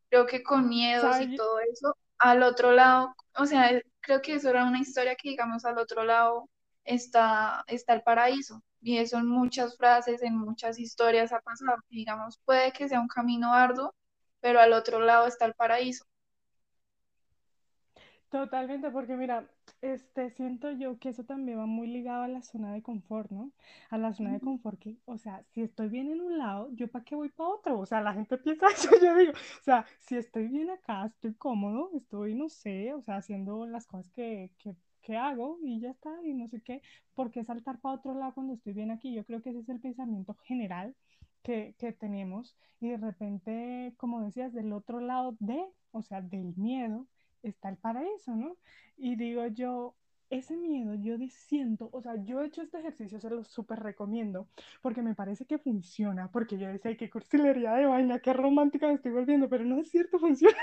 [0.09, 4.49] Creo que con miedos y todo eso, al otro lado, o sea, creo que eso
[4.51, 6.49] era una historia que, digamos, al otro lado
[6.85, 8.63] está, está el paraíso.
[8.81, 11.79] Y eso en muchas frases, en muchas historias ha pasado.
[11.89, 13.95] Digamos, puede que sea un camino arduo,
[14.41, 16.05] pero al otro lado está el paraíso.
[18.31, 19.49] Totalmente, porque mira,
[19.85, 23.53] este, siento yo que eso también va muy ligado a la zona de confort, ¿no?
[23.91, 26.89] A la zona de confort que, o sea, si estoy bien en un lado, ¿yo
[26.89, 27.79] para qué voy para otro?
[27.79, 31.35] O sea, la gente piensa eso, yo digo, o sea, si estoy bien acá, estoy
[31.35, 35.91] cómodo, estoy, no sé, o sea, haciendo las cosas que, que, que hago y ya
[35.91, 36.81] está, y no sé qué,
[37.15, 39.13] ¿por qué saltar para otro lado cuando estoy bien aquí?
[39.15, 40.95] Yo creo que ese es el pensamiento general
[41.43, 46.55] que, que tenemos y de repente, como decías, del otro lado de, o sea, del
[46.57, 47.07] miedo
[47.45, 48.57] está el paraíso, ¿no?
[48.97, 49.95] Y digo yo,
[50.31, 54.49] ese miedo yo siento, o sea, yo he hecho este ejercicio, se lo súper recomiendo,
[54.83, 58.95] porque me parece que funciona, porque yo decía, qué cursilería de vaina, qué romántica me
[58.95, 60.57] estoy volviendo, pero no es cierto, funciona.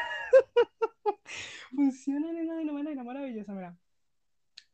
[1.75, 3.77] funciona de una manera maravillosa, mira.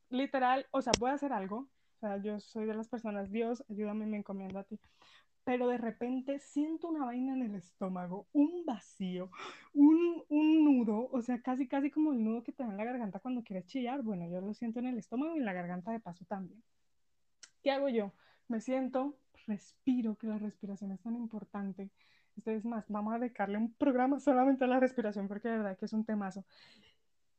[0.09, 1.67] Literal, o sea, voy a hacer algo,
[1.97, 4.79] o sea, yo soy de las personas, Dios, ayúdame, me encomiendo a ti
[5.47, 9.31] pero de repente siento una vaina en el estómago, un vacío,
[9.73, 12.83] un, un, nudo, o sea, casi, casi como el nudo que te da en la
[12.83, 14.01] garganta cuando quieres chillar.
[14.01, 16.61] Bueno, yo lo siento en el estómago y en la garganta de paso también.
[17.63, 18.11] ¿Qué hago yo?
[18.49, 21.91] Me siento, respiro, que la respiración es tan importante.
[22.35, 25.85] Entonces, más, vamos a dedicarle un programa solamente a la respiración porque de verdad que
[25.85, 26.43] es un temazo.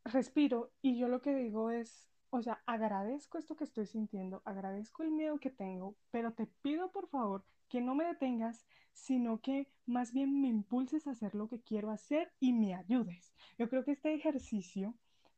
[0.06, 5.02] Respiro y yo lo que digo es, o sea, agradezco esto que estoy sintiendo, agradezco
[5.02, 9.68] el miedo que tengo, pero te pido por favor que no me detengas, sino que
[9.86, 13.32] más bien me impulses a hacer lo que quiero hacer y me ayudes.
[13.58, 14.94] Yo creo que este ejercicio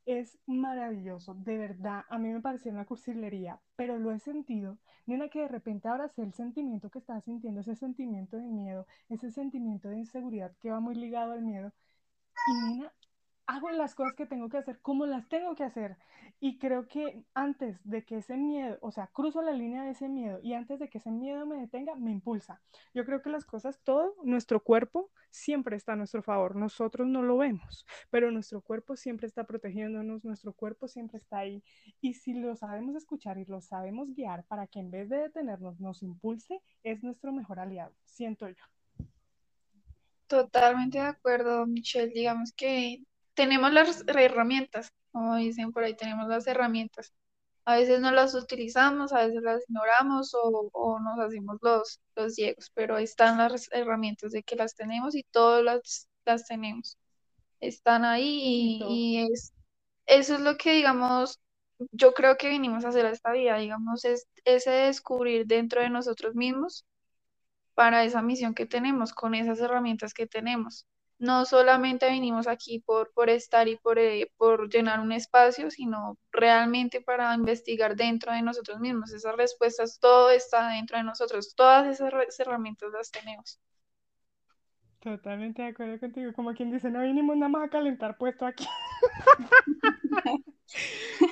[0.07, 5.29] es maravilloso, de verdad, a mí me pareció una cursilería, pero lo he sentido, nena,
[5.29, 9.31] que de repente ahora sé el sentimiento que estás sintiendo, ese sentimiento de miedo, ese
[9.31, 11.73] sentimiento de inseguridad que va muy ligado al miedo,
[12.47, 12.93] y nena,
[13.51, 15.97] hago las cosas que tengo que hacer como las tengo que hacer.
[16.39, 20.09] Y creo que antes de que ese miedo, o sea, cruzo la línea de ese
[20.09, 22.63] miedo y antes de que ese miedo me detenga, me impulsa.
[22.95, 26.55] Yo creo que las cosas, todo, nuestro cuerpo siempre está a nuestro favor.
[26.55, 31.65] Nosotros no lo vemos, pero nuestro cuerpo siempre está protegiéndonos, nuestro cuerpo siempre está ahí.
[32.01, 35.81] Y si lo sabemos escuchar y lo sabemos guiar para que en vez de detenernos
[35.81, 38.65] nos impulse, es nuestro mejor aliado, siento yo.
[40.29, 42.13] Totalmente de acuerdo, Michelle.
[42.13, 43.03] Digamos que
[43.35, 47.13] tenemos las herramientas, como dicen por ahí, tenemos las herramientas.
[47.65, 52.71] A veces no las utilizamos, a veces las ignoramos o, nos hacemos los, los ciegos,
[52.75, 56.99] pero están las herramientas de que las tenemos y todas las, las tenemos.
[57.61, 59.53] Están ahí y, es,
[60.07, 61.41] eso es lo que, digamos,
[61.93, 65.91] yo creo que vinimos a hacer a esta vida, digamos, es ese descubrir dentro de
[65.91, 66.87] nosotros mismos
[67.75, 70.87] para esa misión que tenemos, con esas herramientas que tenemos
[71.21, 76.17] no solamente venimos aquí por, por estar y por, eh, por llenar un espacio, sino
[76.33, 79.13] realmente para investigar dentro de nosotros mismos.
[79.13, 83.61] Esas respuestas, todo está dentro de nosotros, todas esas herramientas las tenemos.
[85.01, 86.33] Totalmente de acuerdo contigo.
[86.33, 88.67] Como quien dice, no vinimos nada más a calentar puesto aquí.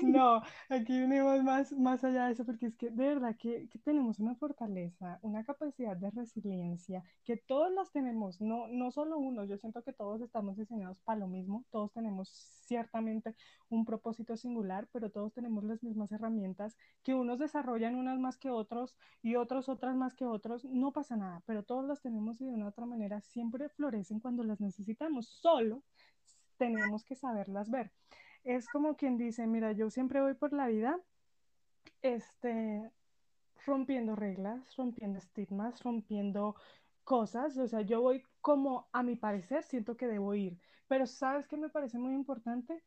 [0.03, 3.79] no, aquí venimos más, más allá de eso, porque es que de verdad que, que,
[3.79, 9.44] tenemos una fortaleza, una capacidad de resiliencia, que todos las tenemos, no, no solo uno,
[9.44, 12.29] yo siento que todos estamos diseñados para lo mismo, todos tenemos
[12.66, 13.35] ciertamente
[13.70, 18.51] un propósito singular, pero todos tenemos las mismas herramientas, que unos desarrollan unas más que
[18.51, 22.46] otros y otros otras más que otros, no pasa nada, pero todos las tenemos y
[22.46, 25.83] de una otra manera siempre florecen cuando las necesitamos, solo
[26.59, 27.92] tenemos que saberlas ver
[28.44, 30.98] es como quien dice, mira, yo siempre voy por la vida,
[32.03, 32.90] este,
[33.66, 36.57] rompiendo reglas, rompiendo estigmas, rompiendo
[37.05, 41.46] cosas, o sea, yo voy como a mi parecer siento que debo ir, pero ¿sabes
[41.46, 42.83] qué me parece muy importante?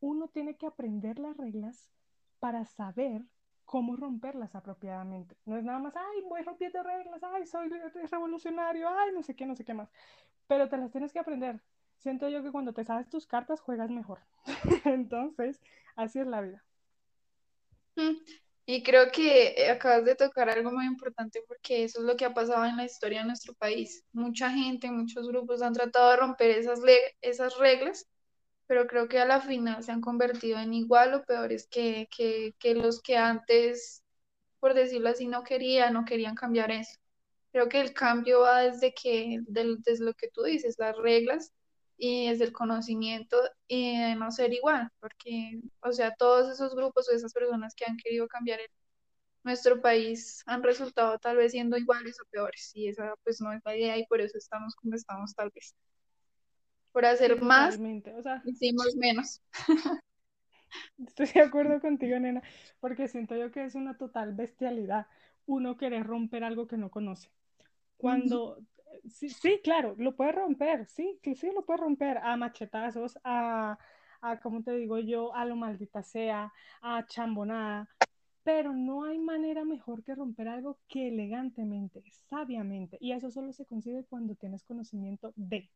[0.00, 1.90] Uno tiene que aprender las reglas
[2.38, 3.22] para saber
[3.64, 5.36] cómo romperlas apropiadamente.
[5.44, 7.68] No es nada más, ay, voy rompiendo reglas, ay, soy
[8.10, 9.90] revolucionario, ay, no sé qué, no sé qué más.
[10.46, 11.60] Pero te las tienes que aprender
[11.98, 14.20] siento yo que cuando te sabes tus cartas juegas mejor.
[14.84, 15.60] Entonces,
[15.96, 16.64] así es la vida.
[17.96, 18.16] Mm,
[18.66, 22.24] y creo que eh, acabas de tocar algo muy importante porque eso es lo que
[22.24, 24.04] ha pasado en la historia de nuestro país.
[24.12, 26.80] Mucha gente, muchos grupos han tratado de romper esas,
[27.20, 28.06] esas reglas,
[28.66, 32.54] pero creo que a la final se han convertido en igual o peores que, que,
[32.58, 34.02] que los que antes,
[34.60, 36.98] por decirlo así, no querían, no querían cambiar eso.
[37.52, 41.52] Creo que el cambio va desde que, desde lo que tú dices, las reglas
[41.98, 47.08] y es el conocimiento y de no ser igual, porque, o sea, todos esos grupos
[47.08, 48.60] o esas personas que han querido cambiar
[49.44, 53.62] nuestro país han resultado tal vez siendo iguales o peores, y esa pues no es
[53.64, 55.74] la idea y por eso estamos como estamos tal vez.
[56.92, 57.78] Por hacer más,
[58.44, 59.42] hicimos menos.
[60.98, 62.42] Estoy de acuerdo contigo, nena,
[62.80, 65.06] porque siento yo que es una total bestialidad
[65.46, 67.30] uno querer romper algo que no conoce.
[67.96, 68.58] Cuando
[69.08, 73.78] sí, sí, claro, lo puede romper, sí, sí, lo puede romper a machetazos, a,
[74.20, 77.88] a, como te digo yo, a lo maldita sea, a chambonada,
[78.42, 83.66] pero no hay manera mejor que romper algo que elegantemente, sabiamente, y eso solo se
[83.66, 85.70] consigue cuando tienes conocimiento de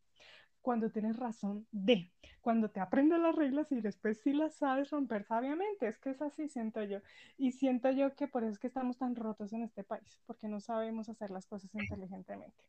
[0.61, 5.25] cuando tienes razón de, cuando te aprendes las reglas y después sí las sabes romper
[5.25, 5.87] sabiamente.
[5.87, 6.99] Es que es así, siento yo.
[7.37, 10.47] Y siento yo que por eso es que estamos tan rotos en este país, porque
[10.47, 12.63] no sabemos hacer las cosas inteligentemente.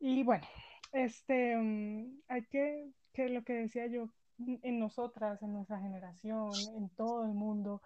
[0.00, 0.46] Y bueno,
[0.92, 4.08] este, mm, hay que, que lo que decía yo,
[4.38, 7.82] en nosotras, en nuestra generación, en todo el mundo,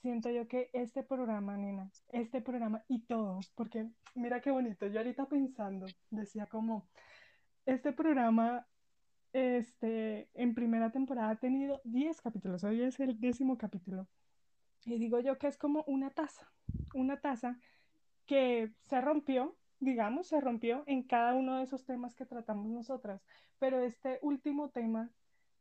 [0.00, 5.00] siento yo que este programa, nena, este programa y todos, porque mira qué bonito, yo
[5.00, 6.88] ahorita pensando, decía como,
[7.66, 8.66] este programa,
[9.32, 14.08] este, en primera temporada ha tenido 10 capítulos, hoy es el décimo capítulo,
[14.84, 16.50] y digo yo que es como una taza,
[16.94, 17.58] una taza
[18.26, 23.20] que se rompió, digamos, se rompió en cada uno de esos temas que tratamos nosotras,
[23.58, 25.10] pero este último tema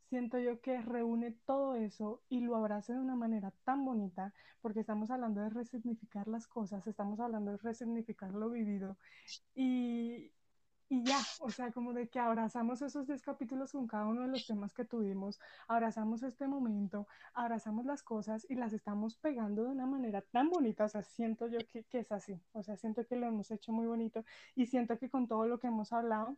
[0.10, 4.32] siento yo que reúne todo eso y lo abraza de una manera tan bonita,
[4.62, 8.96] porque estamos hablando de resignificar las cosas, estamos hablando de resignificar lo vivido
[9.56, 10.32] y,
[10.92, 14.28] y ya, o sea, como de que abrazamos esos 10 capítulos con cada uno de
[14.28, 19.70] los temas que tuvimos, abrazamos este momento, abrazamos las cosas y las estamos pegando de
[19.70, 23.16] una manera tan bonita, o sea, siento yo que, es así, o sea, siento que
[23.16, 26.36] lo hemos hecho muy bonito y siento que con todo lo que hemos hablado,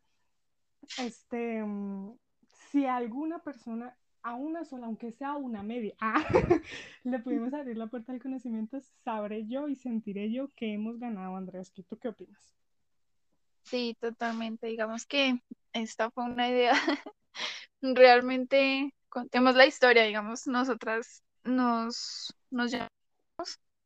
[1.00, 2.16] este, mm,
[2.52, 6.24] si alguna persona, a una sola, aunque sea una media, ah,
[7.04, 11.36] le pudimos abrir la puerta del conocimiento, sabré yo y sentiré yo que hemos ganado,
[11.38, 11.74] Andrés.
[11.74, 12.62] ¿Tú qué opinas?
[13.63, 14.67] Sí, totalmente.
[14.67, 15.39] Digamos que
[15.73, 16.73] esta fue una idea.
[17.82, 22.89] Realmente contemos la historia, digamos, nosotras nos, nos llamamos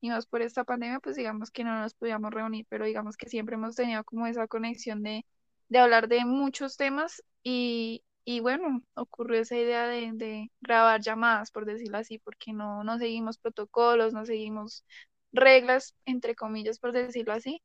[0.01, 3.29] y más por esta pandemia, pues digamos que no nos podíamos reunir, pero digamos que
[3.29, 5.25] siempre hemos tenido como esa conexión de,
[5.69, 11.51] de hablar de muchos temas y, y bueno, ocurrió esa idea de, de grabar llamadas,
[11.51, 14.85] por decirlo así, porque no, no seguimos protocolos, no seguimos
[15.33, 17.61] reglas, entre comillas, por decirlo así.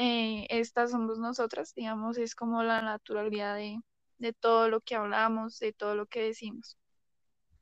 [0.00, 3.78] Eh, estas somos nosotras, digamos, es como la naturalidad de,
[4.18, 6.78] de todo lo que hablamos, de todo lo que decimos.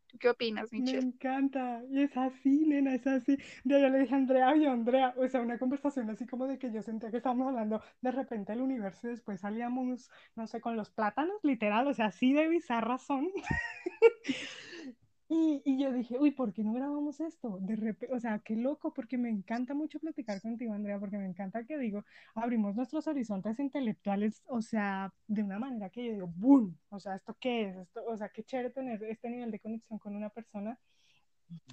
[0.09, 1.01] ¿Tú qué opinas, Me Michelle?
[1.01, 3.37] encanta, y es así, nena, es así.
[3.65, 6.57] De yo le dije a Andrea, oye, Andrea, o sea, una conversación así como de
[6.59, 10.61] que yo sentía que estábamos hablando de repente del universo y después salíamos, no sé,
[10.61, 13.29] con los plátanos, literal, o sea, así de bizarras son.
[15.31, 17.59] Y, y yo dije, uy, ¿por qué no grabamos esto?
[17.61, 21.27] De repente, o sea, qué loco, porque me encanta mucho platicar contigo, Andrea, porque me
[21.27, 22.03] encanta que digo,
[22.35, 26.79] abrimos nuestros horizontes intelectuales, o sea, de una manera que yo digo, ¡boom!
[26.89, 27.77] O sea, ¿esto qué es?
[27.77, 30.79] Esto, o sea, qué chévere tener este nivel de conexión con una persona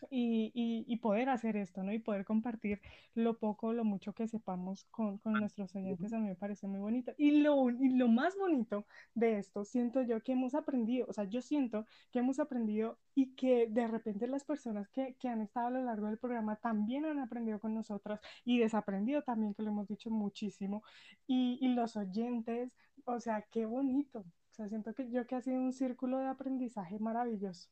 [0.09, 1.91] y, y, y, poder hacer esto, ¿no?
[1.91, 2.81] Y poder compartir
[3.13, 6.79] lo poco, lo mucho que sepamos con, con nuestros oyentes, a mí me parece muy
[6.79, 7.13] bonito.
[7.17, 11.25] Y lo, y lo más bonito de esto, siento yo que hemos aprendido, o sea,
[11.25, 15.67] yo siento que hemos aprendido y que de repente las personas que, que han estado
[15.67, 19.69] a lo largo del programa también han aprendido con nosotras y desaprendido también, que lo
[19.71, 20.83] hemos dicho muchísimo.
[21.27, 22.71] Y, y los oyentes,
[23.05, 24.19] o sea, qué bonito.
[24.19, 27.69] O sea, siento que yo que ha sido un círculo de aprendizaje maravilloso.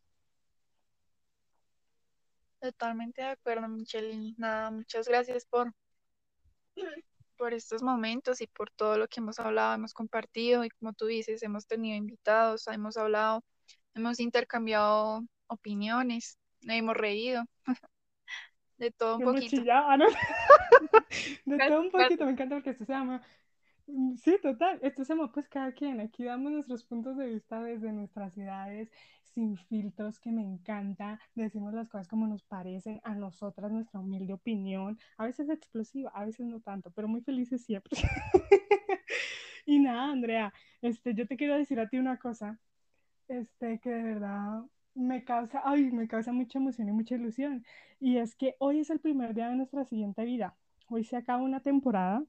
[2.63, 4.33] Totalmente de acuerdo, Michelle.
[4.37, 5.73] Nada, muchas gracias por,
[7.35, 11.07] por estos momentos y por todo lo que hemos hablado, hemos compartido y como tú
[11.07, 13.43] dices, hemos tenido invitados, hemos hablado,
[13.95, 17.43] hemos intercambiado opiniones, hemos reído,
[18.77, 19.57] de todo un Hemos poquito.
[19.57, 19.97] chillado, ah.
[21.45, 23.21] De todo un poquito, me encanta porque esto se llama
[23.87, 24.79] Mm, Sí, total.
[24.81, 25.99] Esto se llama pues cada quien.
[25.99, 28.89] Aquí damos nuestros puntos de vista desde nuestras ciudades,
[29.33, 31.19] sin filtros, que me encanta.
[31.35, 34.97] Decimos las cosas como nos parecen a nosotras, nuestra humilde opinión.
[35.17, 37.99] A veces explosiva, a veces no tanto, pero muy felices siempre.
[39.65, 42.59] Y nada, Andrea, este, yo te quiero decir a ti una cosa,
[43.27, 47.63] este, que de verdad me causa, ay, me causa mucha emoción y mucha ilusión.
[47.99, 50.55] Y es que hoy es el primer día de nuestra siguiente vida.
[50.89, 52.23] Hoy se acaba una temporada,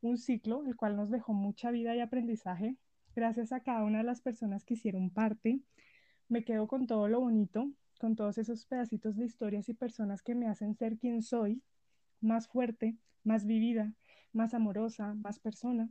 [0.00, 2.76] un ciclo, el cual nos dejó mucha vida y aprendizaje.
[3.14, 5.60] Gracias a cada una de las personas que hicieron parte,
[6.28, 10.34] me quedo con todo lo bonito, con todos esos pedacitos de historias y personas que
[10.34, 11.62] me hacen ser quien soy,
[12.20, 13.94] más fuerte, más vivida,
[14.32, 15.88] más amorosa, más persona.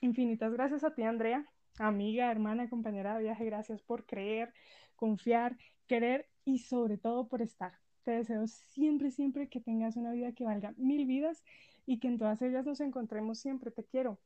[0.00, 1.46] Infinitas gracias a ti, Andrea,
[1.78, 3.44] amiga, hermana, compañera de viaje.
[3.44, 4.52] Gracias por creer,
[4.96, 7.72] confiar, querer y sobre todo por estar.
[8.04, 11.42] Te deseo siempre, siempre que tengas una vida que valga mil vidas
[11.86, 13.70] y que en todas ellas nos encontremos siempre.
[13.70, 14.18] Te quiero.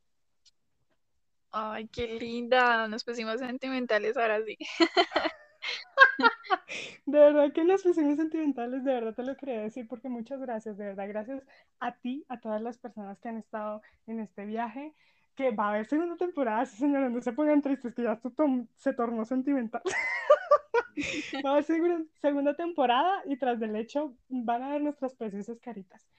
[1.57, 4.57] Ay, qué linda, nos pusimos sentimentales ahora sí.
[7.05, 10.77] De verdad que nos pusimos sentimentales, de verdad te lo quería decir porque muchas gracias,
[10.77, 11.43] de verdad, gracias
[11.79, 14.93] a ti, a todas las personas que han estado en este viaje,
[15.35, 18.31] que va a haber segunda temporada, sí señora, no se pongan tristes, que ya esto
[18.75, 19.81] se tornó sentimental.
[21.45, 21.65] Va a haber
[22.21, 26.09] segunda temporada y tras del hecho van a ver nuestras preciosas caritas.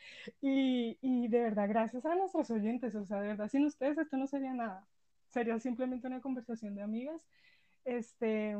[0.40, 4.16] Y, y de verdad, gracias a nuestros oyentes, o sea, de verdad, sin ustedes esto
[4.16, 4.86] no sería nada,
[5.36, 7.26] sería simplemente una conversación de amigas,
[7.84, 8.56] este,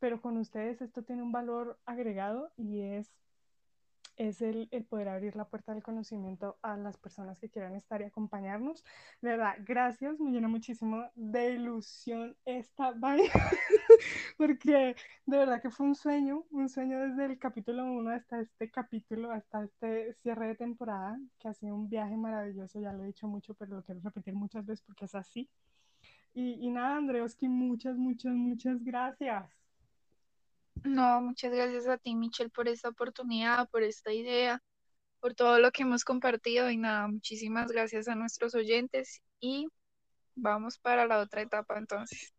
[0.00, 3.12] pero con ustedes esto tiene un valor agregado y es
[4.16, 8.02] es el, el, poder abrir la puerta del conocimiento a las personas que quieran estar
[8.02, 8.84] y acompañarnos.
[9.22, 13.32] De verdad, gracias, me llena muchísimo de ilusión esta vaina.
[14.36, 14.94] porque
[15.24, 19.30] de verdad que fue un sueño, un sueño desde el capítulo 1 hasta este capítulo,
[19.30, 23.26] hasta este cierre de temporada, que ha sido un viaje maravilloso, ya lo he dicho
[23.26, 25.48] mucho, pero lo quiero repetir muchas veces porque es así.
[26.32, 29.50] Y, y nada, Andreoski, muchas, muchas, muchas gracias.
[30.84, 34.62] No, muchas gracias a ti, Michelle, por esta oportunidad, por esta idea,
[35.20, 39.68] por todo lo que hemos compartido y nada, muchísimas gracias a nuestros oyentes y
[40.34, 42.32] vamos para la otra etapa entonces.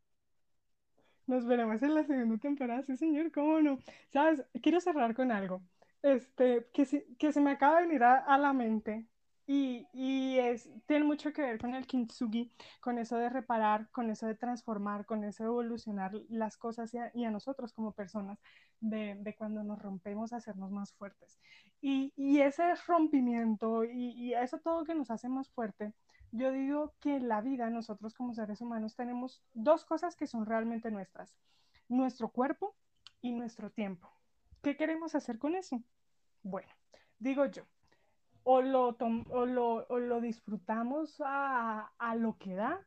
[1.28, 3.78] Nos veremos en la segunda temporada, sí señor, cómo no.
[4.12, 5.62] Sabes, quiero cerrar con algo,
[6.02, 9.08] este, que se, que se me acaba de venir a, a la mente
[9.54, 14.10] y, y, es, tiene mucho que ver con el kintsugi, con eso de reparar, con
[14.10, 18.40] eso de transformar, con eso de evolucionar las cosas y a, nosotros como personas,
[18.80, 21.38] de, de, cuando nos rompemos, hacernos más fuertes.
[21.82, 25.94] Y, y ese rompimiento y, y, eso todo que nos hace más fuerte,
[26.32, 30.46] yo digo que en la vida nosotros como seres humanos tenemos dos cosas que son
[30.46, 31.36] realmente nuestras,
[31.90, 32.74] nuestro cuerpo
[33.22, 34.10] y nuestro tiempo.
[34.62, 35.84] ¿Qué queremos hacer con eso?
[36.42, 36.72] Bueno,
[37.20, 37.66] digo yo,
[38.44, 38.98] o lo,
[39.30, 42.86] o lo, o lo disfrutamos a, a, lo que da,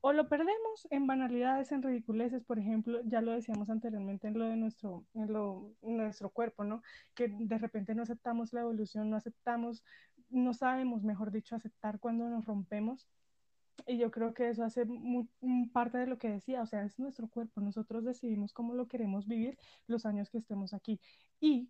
[0.00, 4.46] o lo perdemos en banalidades, en ridiculeces, por ejemplo, ya lo decíamos anteriormente en lo
[4.46, 6.82] de nuestro, en lo, nuestro cuerpo, ¿no?
[7.14, 9.82] Que de repente no aceptamos la evolución, no aceptamos
[10.34, 13.08] no sabemos, mejor dicho, aceptar cuando nos rompemos.
[13.86, 15.28] Y yo creo que eso hace muy,
[15.72, 19.26] parte de lo que decía, o sea, es nuestro cuerpo, nosotros decidimos cómo lo queremos
[19.26, 21.00] vivir los años que estemos aquí.
[21.40, 21.68] Y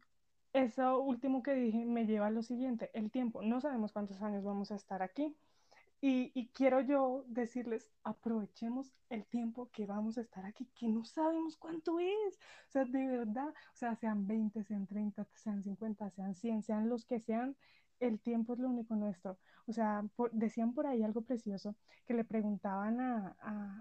[0.55, 4.44] eso último que dije me lleva a lo siguiente, el tiempo, no sabemos cuántos años
[4.44, 5.36] vamos a estar aquí.
[6.07, 11.57] Y, quiero yo decirles, aprovechemos el tiempo que vamos a estar aquí, que no sabemos
[11.57, 12.38] cuánto es.
[12.68, 16.90] O sea, de verdad, o sea, sean 20, sean 30, sean 50, sean 100, sean
[16.90, 17.57] los que sean,
[18.00, 19.38] el tiempo es lo único nuestro.
[19.66, 21.74] O sea, decían por ahí algo precioso,
[22.07, 23.36] que le preguntaban a,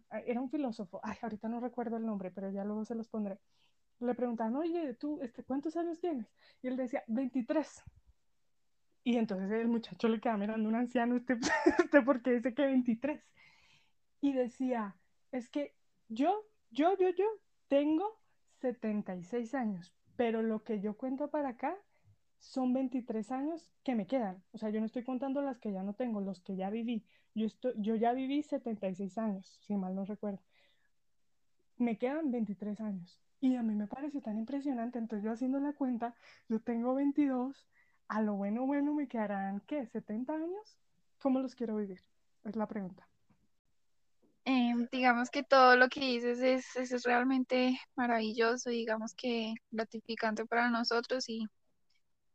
[0.10, 3.10] a, era un filósofo, ay, ahorita no recuerdo el nombre, pero ya luego se los
[3.10, 3.38] pondré.
[4.04, 6.28] Le preguntaban, oye, tú, este, ¿cuántos años tienes?
[6.62, 7.84] Y él decía, 23.
[9.06, 11.38] Y entonces el muchacho le queda mirando un anciano, este,
[11.80, 13.22] este porque dice que 23.
[14.22, 14.96] Y decía,
[15.32, 15.76] es que
[16.08, 17.26] yo, yo, yo, yo
[17.68, 18.20] tengo
[18.62, 21.76] 76 años, pero lo que yo cuento para acá
[22.40, 24.44] son 23 años que me quedan.
[24.52, 27.06] O sea, yo no estoy contando las que ya no tengo, los que ya viví.
[27.34, 30.42] Yo, estoy, yo ya viví 76 años, si mal no recuerdo.
[31.78, 33.20] Me quedan 23 años.
[33.42, 35.00] Y a mí me pareció tan impresionante.
[35.00, 36.16] Entonces yo haciendo la cuenta,
[36.50, 37.68] yo tengo 22.
[38.08, 39.88] A lo bueno, bueno, me quedarán, ¿qué?
[39.88, 40.78] ¿70 años?
[41.20, 42.02] ¿Cómo los quiero vivir?
[42.44, 43.08] Es la pregunta.
[44.46, 50.70] Eh, digamos que todo lo que dices es, es realmente maravilloso, digamos que gratificante para
[50.70, 51.48] nosotros y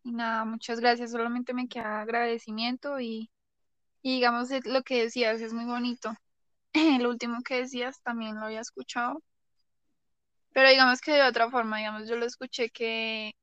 [0.09, 1.11] y nada, muchas gracias.
[1.13, 3.31] Solamente me queda agradecimiento y,
[4.03, 6.15] y digamos lo que decías es muy bonito.
[7.03, 9.23] Lo último que decías también lo había escuchado,
[10.53, 13.35] pero digamos que de otra forma, digamos, yo lo escuché que,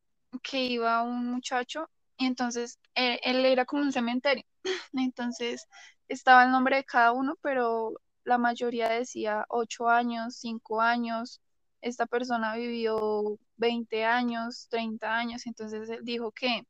[0.44, 4.44] que iba un muchacho y entonces él, él era como un cementerio.
[4.94, 5.68] Entonces
[6.08, 7.94] estaba el nombre de cada uno, pero
[8.24, 11.42] la mayoría decía ocho años, cinco años,
[11.82, 16.64] esta persona vivió 20 años, 30 años, entonces él dijo que,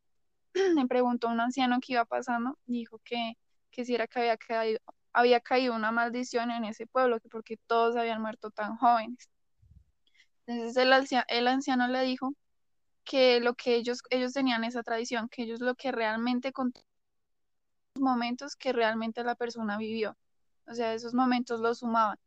[0.75, 3.33] le preguntó a un anciano qué iba pasando, dijo que,
[3.71, 4.79] que si era que había caído,
[5.13, 9.29] había caído una maldición en ese pueblo, que porque todos habían muerto tan jóvenes.
[10.47, 12.33] Entonces el, anciano, le dijo
[13.03, 16.87] que lo que ellos, ellos tenían esa tradición, que ellos lo que realmente contaban
[17.99, 20.17] momentos que realmente la persona vivió.
[20.67, 22.17] O sea, esos momentos los sumaban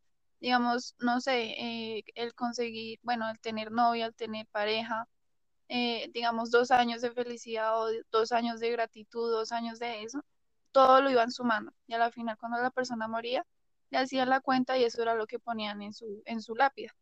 [0.41, 5.09] digamos, no sé, eh, el conseguir, bueno, el tener novia, el tener pareja,
[5.69, 10.25] eh, digamos, dos años de felicidad o dos años de gratitud, dos años de eso,
[10.73, 11.73] todo lo iban sumando.
[11.87, 13.45] Y a la final, cuando la persona moría,
[13.91, 16.95] le hacían la cuenta y eso era lo que ponían en su, en su lápida.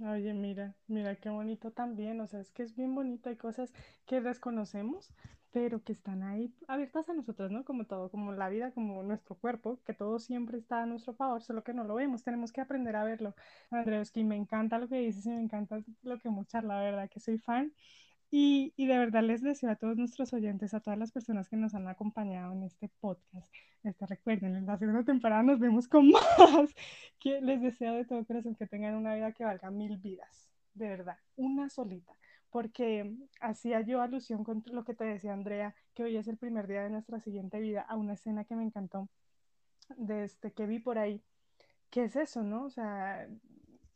[0.00, 3.72] Oye, mira, mira qué bonito también, o sea, es que es bien bonito, hay cosas
[4.06, 5.12] que desconocemos,
[5.50, 7.64] pero que están ahí abiertas a nosotros, ¿no?
[7.64, 11.42] Como todo, como la vida, como nuestro cuerpo, que todo siempre está a nuestro favor,
[11.42, 13.34] solo que no lo vemos, tenemos que aprender a verlo.
[13.70, 16.90] Andrés, que me encanta lo que dices y me encanta lo que hemos charlado, la
[16.90, 17.72] verdad que soy fan.
[18.30, 21.56] Y, y, de verdad les deseo a todos nuestros oyentes, a todas las personas que
[21.56, 23.50] nos han acompañado en este podcast.
[23.82, 26.74] Este, recuerden, en la segunda temporada nos vemos con más.
[27.18, 30.50] Que les deseo de todo corazón que tengan una vida que valga mil vidas.
[30.74, 32.12] De verdad, una solita
[32.50, 36.66] porque hacía yo alusión con lo que te decía Andrea, que hoy es el primer
[36.66, 39.08] día de nuestra siguiente vida, a una escena que me encantó,
[39.96, 41.22] de este, que vi por ahí,
[41.90, 42.64] que es eso, ¿no?
[42.64, 43.28] O sea,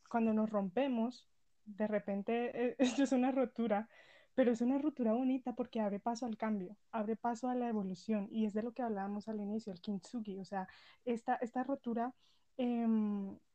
[0.08, 1.28] cuando nos rompemos,
[1.64, 3.88] de repente, eh, esto es una rotura,
[4.34, 8.28] pero es una ruptura bonita porque abre paso al cambio, abre paso a la evolución,
[8.30, 10.68] y es de lo que hablábamos al inicio, el kintsugi, o sea,
[11.04, 12.14] esta, esta rotura...
[12.58, 12.86] Eh,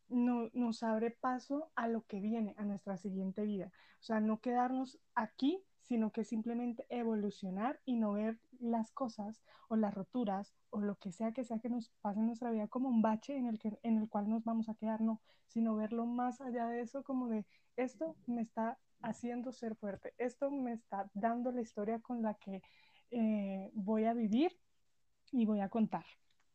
[0.10, 3.72] no, nos abre paso a lo que viene, a nuestra siguiente vida.
[4.00, 9.76] O sea, no quedarnos aquí, sino que simplemente evolucionar y no ver las cosas o
[9.76, 12.90] las roturas o lo que sea que sea que nos pase en nuestra vida como
[12.90, 16.06] un bache en el, que, en el cual nos vamos a quedar, no, sino verlo
[16.06, 21.10] más allá de eso como de esto me está haciendo ser fuerte, esto me está
[21.14, 22.62] dando la historia con la que
[23.12, 24.58] eh, voy a vivir
[25.32, 26.06] y voy a contar.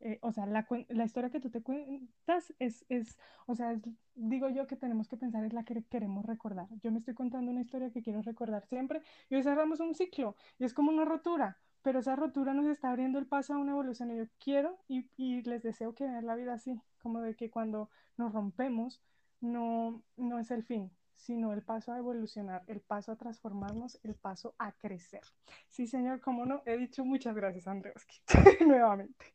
[0.04, 3.16] Eh, o sea, la, la, historia que tú te cuentas es, es
[3.46, 3.80] o sea,
[4.16, 6.66] digo yo que tenemos que pensar es la que queremos recordar.
[6.82, 10.34] Yo me estoy contando una historia que quiero recordar siempre y hoy cerramos un ciclo
[10.58, 13.72] y es como una rotura, pero esa rotura nos está abriendo el paso a una
[13.72, 17.36] evolución y yo quiero y, y les deseo que vean la vida así, como de
[17.36, 19.00] que cuando nos rompemos
[19.40, 24.14] no, no es el fin, sino el paso a evolucionar, el paso a transformarnos, el
[24.14, 25.22] paso a crecer.
[25.68, 28.20] Sí, señor, como no, he dicho muchas gracias, Andreoski,
[28.66, 29.32] nuevamente.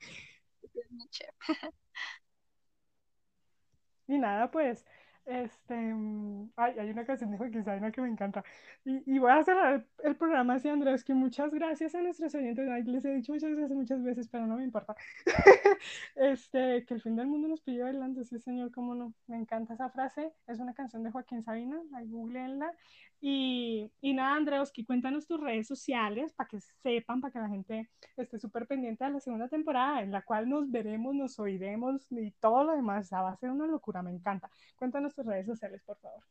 [4.07, 4.85] y nada, pues,
[5.27, 8.43] este, mm, ay, hay una canción de Joaquín Sabina que me encanta.
[8.85, 12.67] Y, y voy a cerrar el, programa así, Andrés, que muchas gracias a nuestros oyentes.
[12.69, 14.95] Ay, les he dicho muchas gracias muchas veces, pero no me importa.
[16.15, 19.13] este, que el fin del mundo nos pidió adelante, sí, señor, cómo no.
[19.27, 20.31] Me encanta esa frase.
[20.47, 22.71] Es una canción de Joaquín Sabina, ahí googleenla.
[23.19, 28.39] Y, nada, Andreoski, cuéntanos tus redes sociales para que sepan, para que la gente esté
[28.39, 32.63] súper pendiente de la segunda temporada, en la cual nos veremos, nos oiremos y todo
[32.63, 33.09] lo demás.
[33.11, 34.49] Va a ser una locura, me encanta.
[34.75, 36.23] Cuéntanos tus redes sociales, por favor.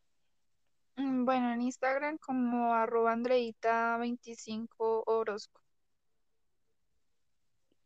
[0.97, 5.66] Mm, bueno, en Instagram como arroba Andreita25 Orozco.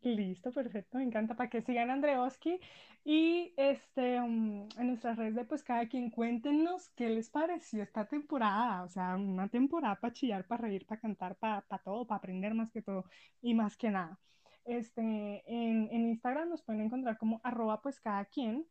[0.03, 2.59] Listo, perfecto, me encanta para que sigan Andreoski
[3.05, 8.07] y este um, en nuestras redes de pues cada quien cuéntenos qué les pareció esta
[8.07, 12.17] temporada, o sea, una temporada para chillar, para reír, para cantar, para, para todo, para
[12.19, 13.05] aprender más que todo
[13.43, 14.19] y más que nada.
[14.65, 18.67] Este, en, en Instagram nos pueden encontrar como arroba pues cada quien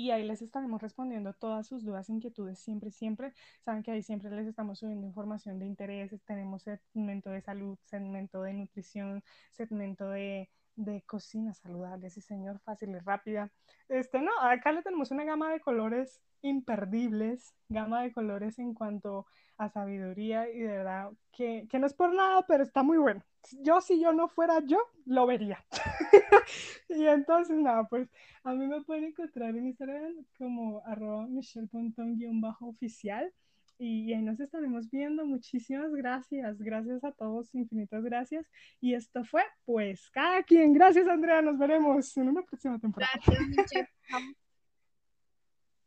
[0.00, 3.34] y ahí les estaremos respondiendo todas sus dudas, inquietudes, siempre, siempre.
[3.64, 8.42] Saben que ahí siempre les estamos subiendo información de intereses, tenemos segmento de salud, segmento
[8.42, 10.50] de nutrición, segmento de,
[10.84, 13.50] de cocina saludable, sí señor, fácil y rápida.
[13.88, 19.26] Este, no, acá le tenemos una gama de colores imperdibles, gama de colores en cuanto
[19.58, 23.22] a sabiduría y de verdad que, que no es por nada, pero está muy bueno.
[23.62, 25.64] Yo si yo no fuera yo, lo vería.
[26.88, 28.08] y entonces, nada, pues
[28.44, 33.32] a mí me pueden encontrar en Instagram como arroba michelle.com-oficial
[33.80, 35.24] y ahí nos estaremos viendo.
[35.24, 36.58] Muchísimas gracias.
[36.58, 38.46] Gracias a todos, infinitas gracias.
[38.78, 40.74] Y esto fue, pues, cada quien.
[40.74, 41.40] Gracias, Andrea.
[41.40, 43.10] Nos veremos en una próxima temporada.
[43.26, 43.88] Gracias,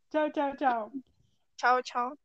[0.10, 0.92] chao, chao, chao.
[1.56, 2.23] Chao, chao.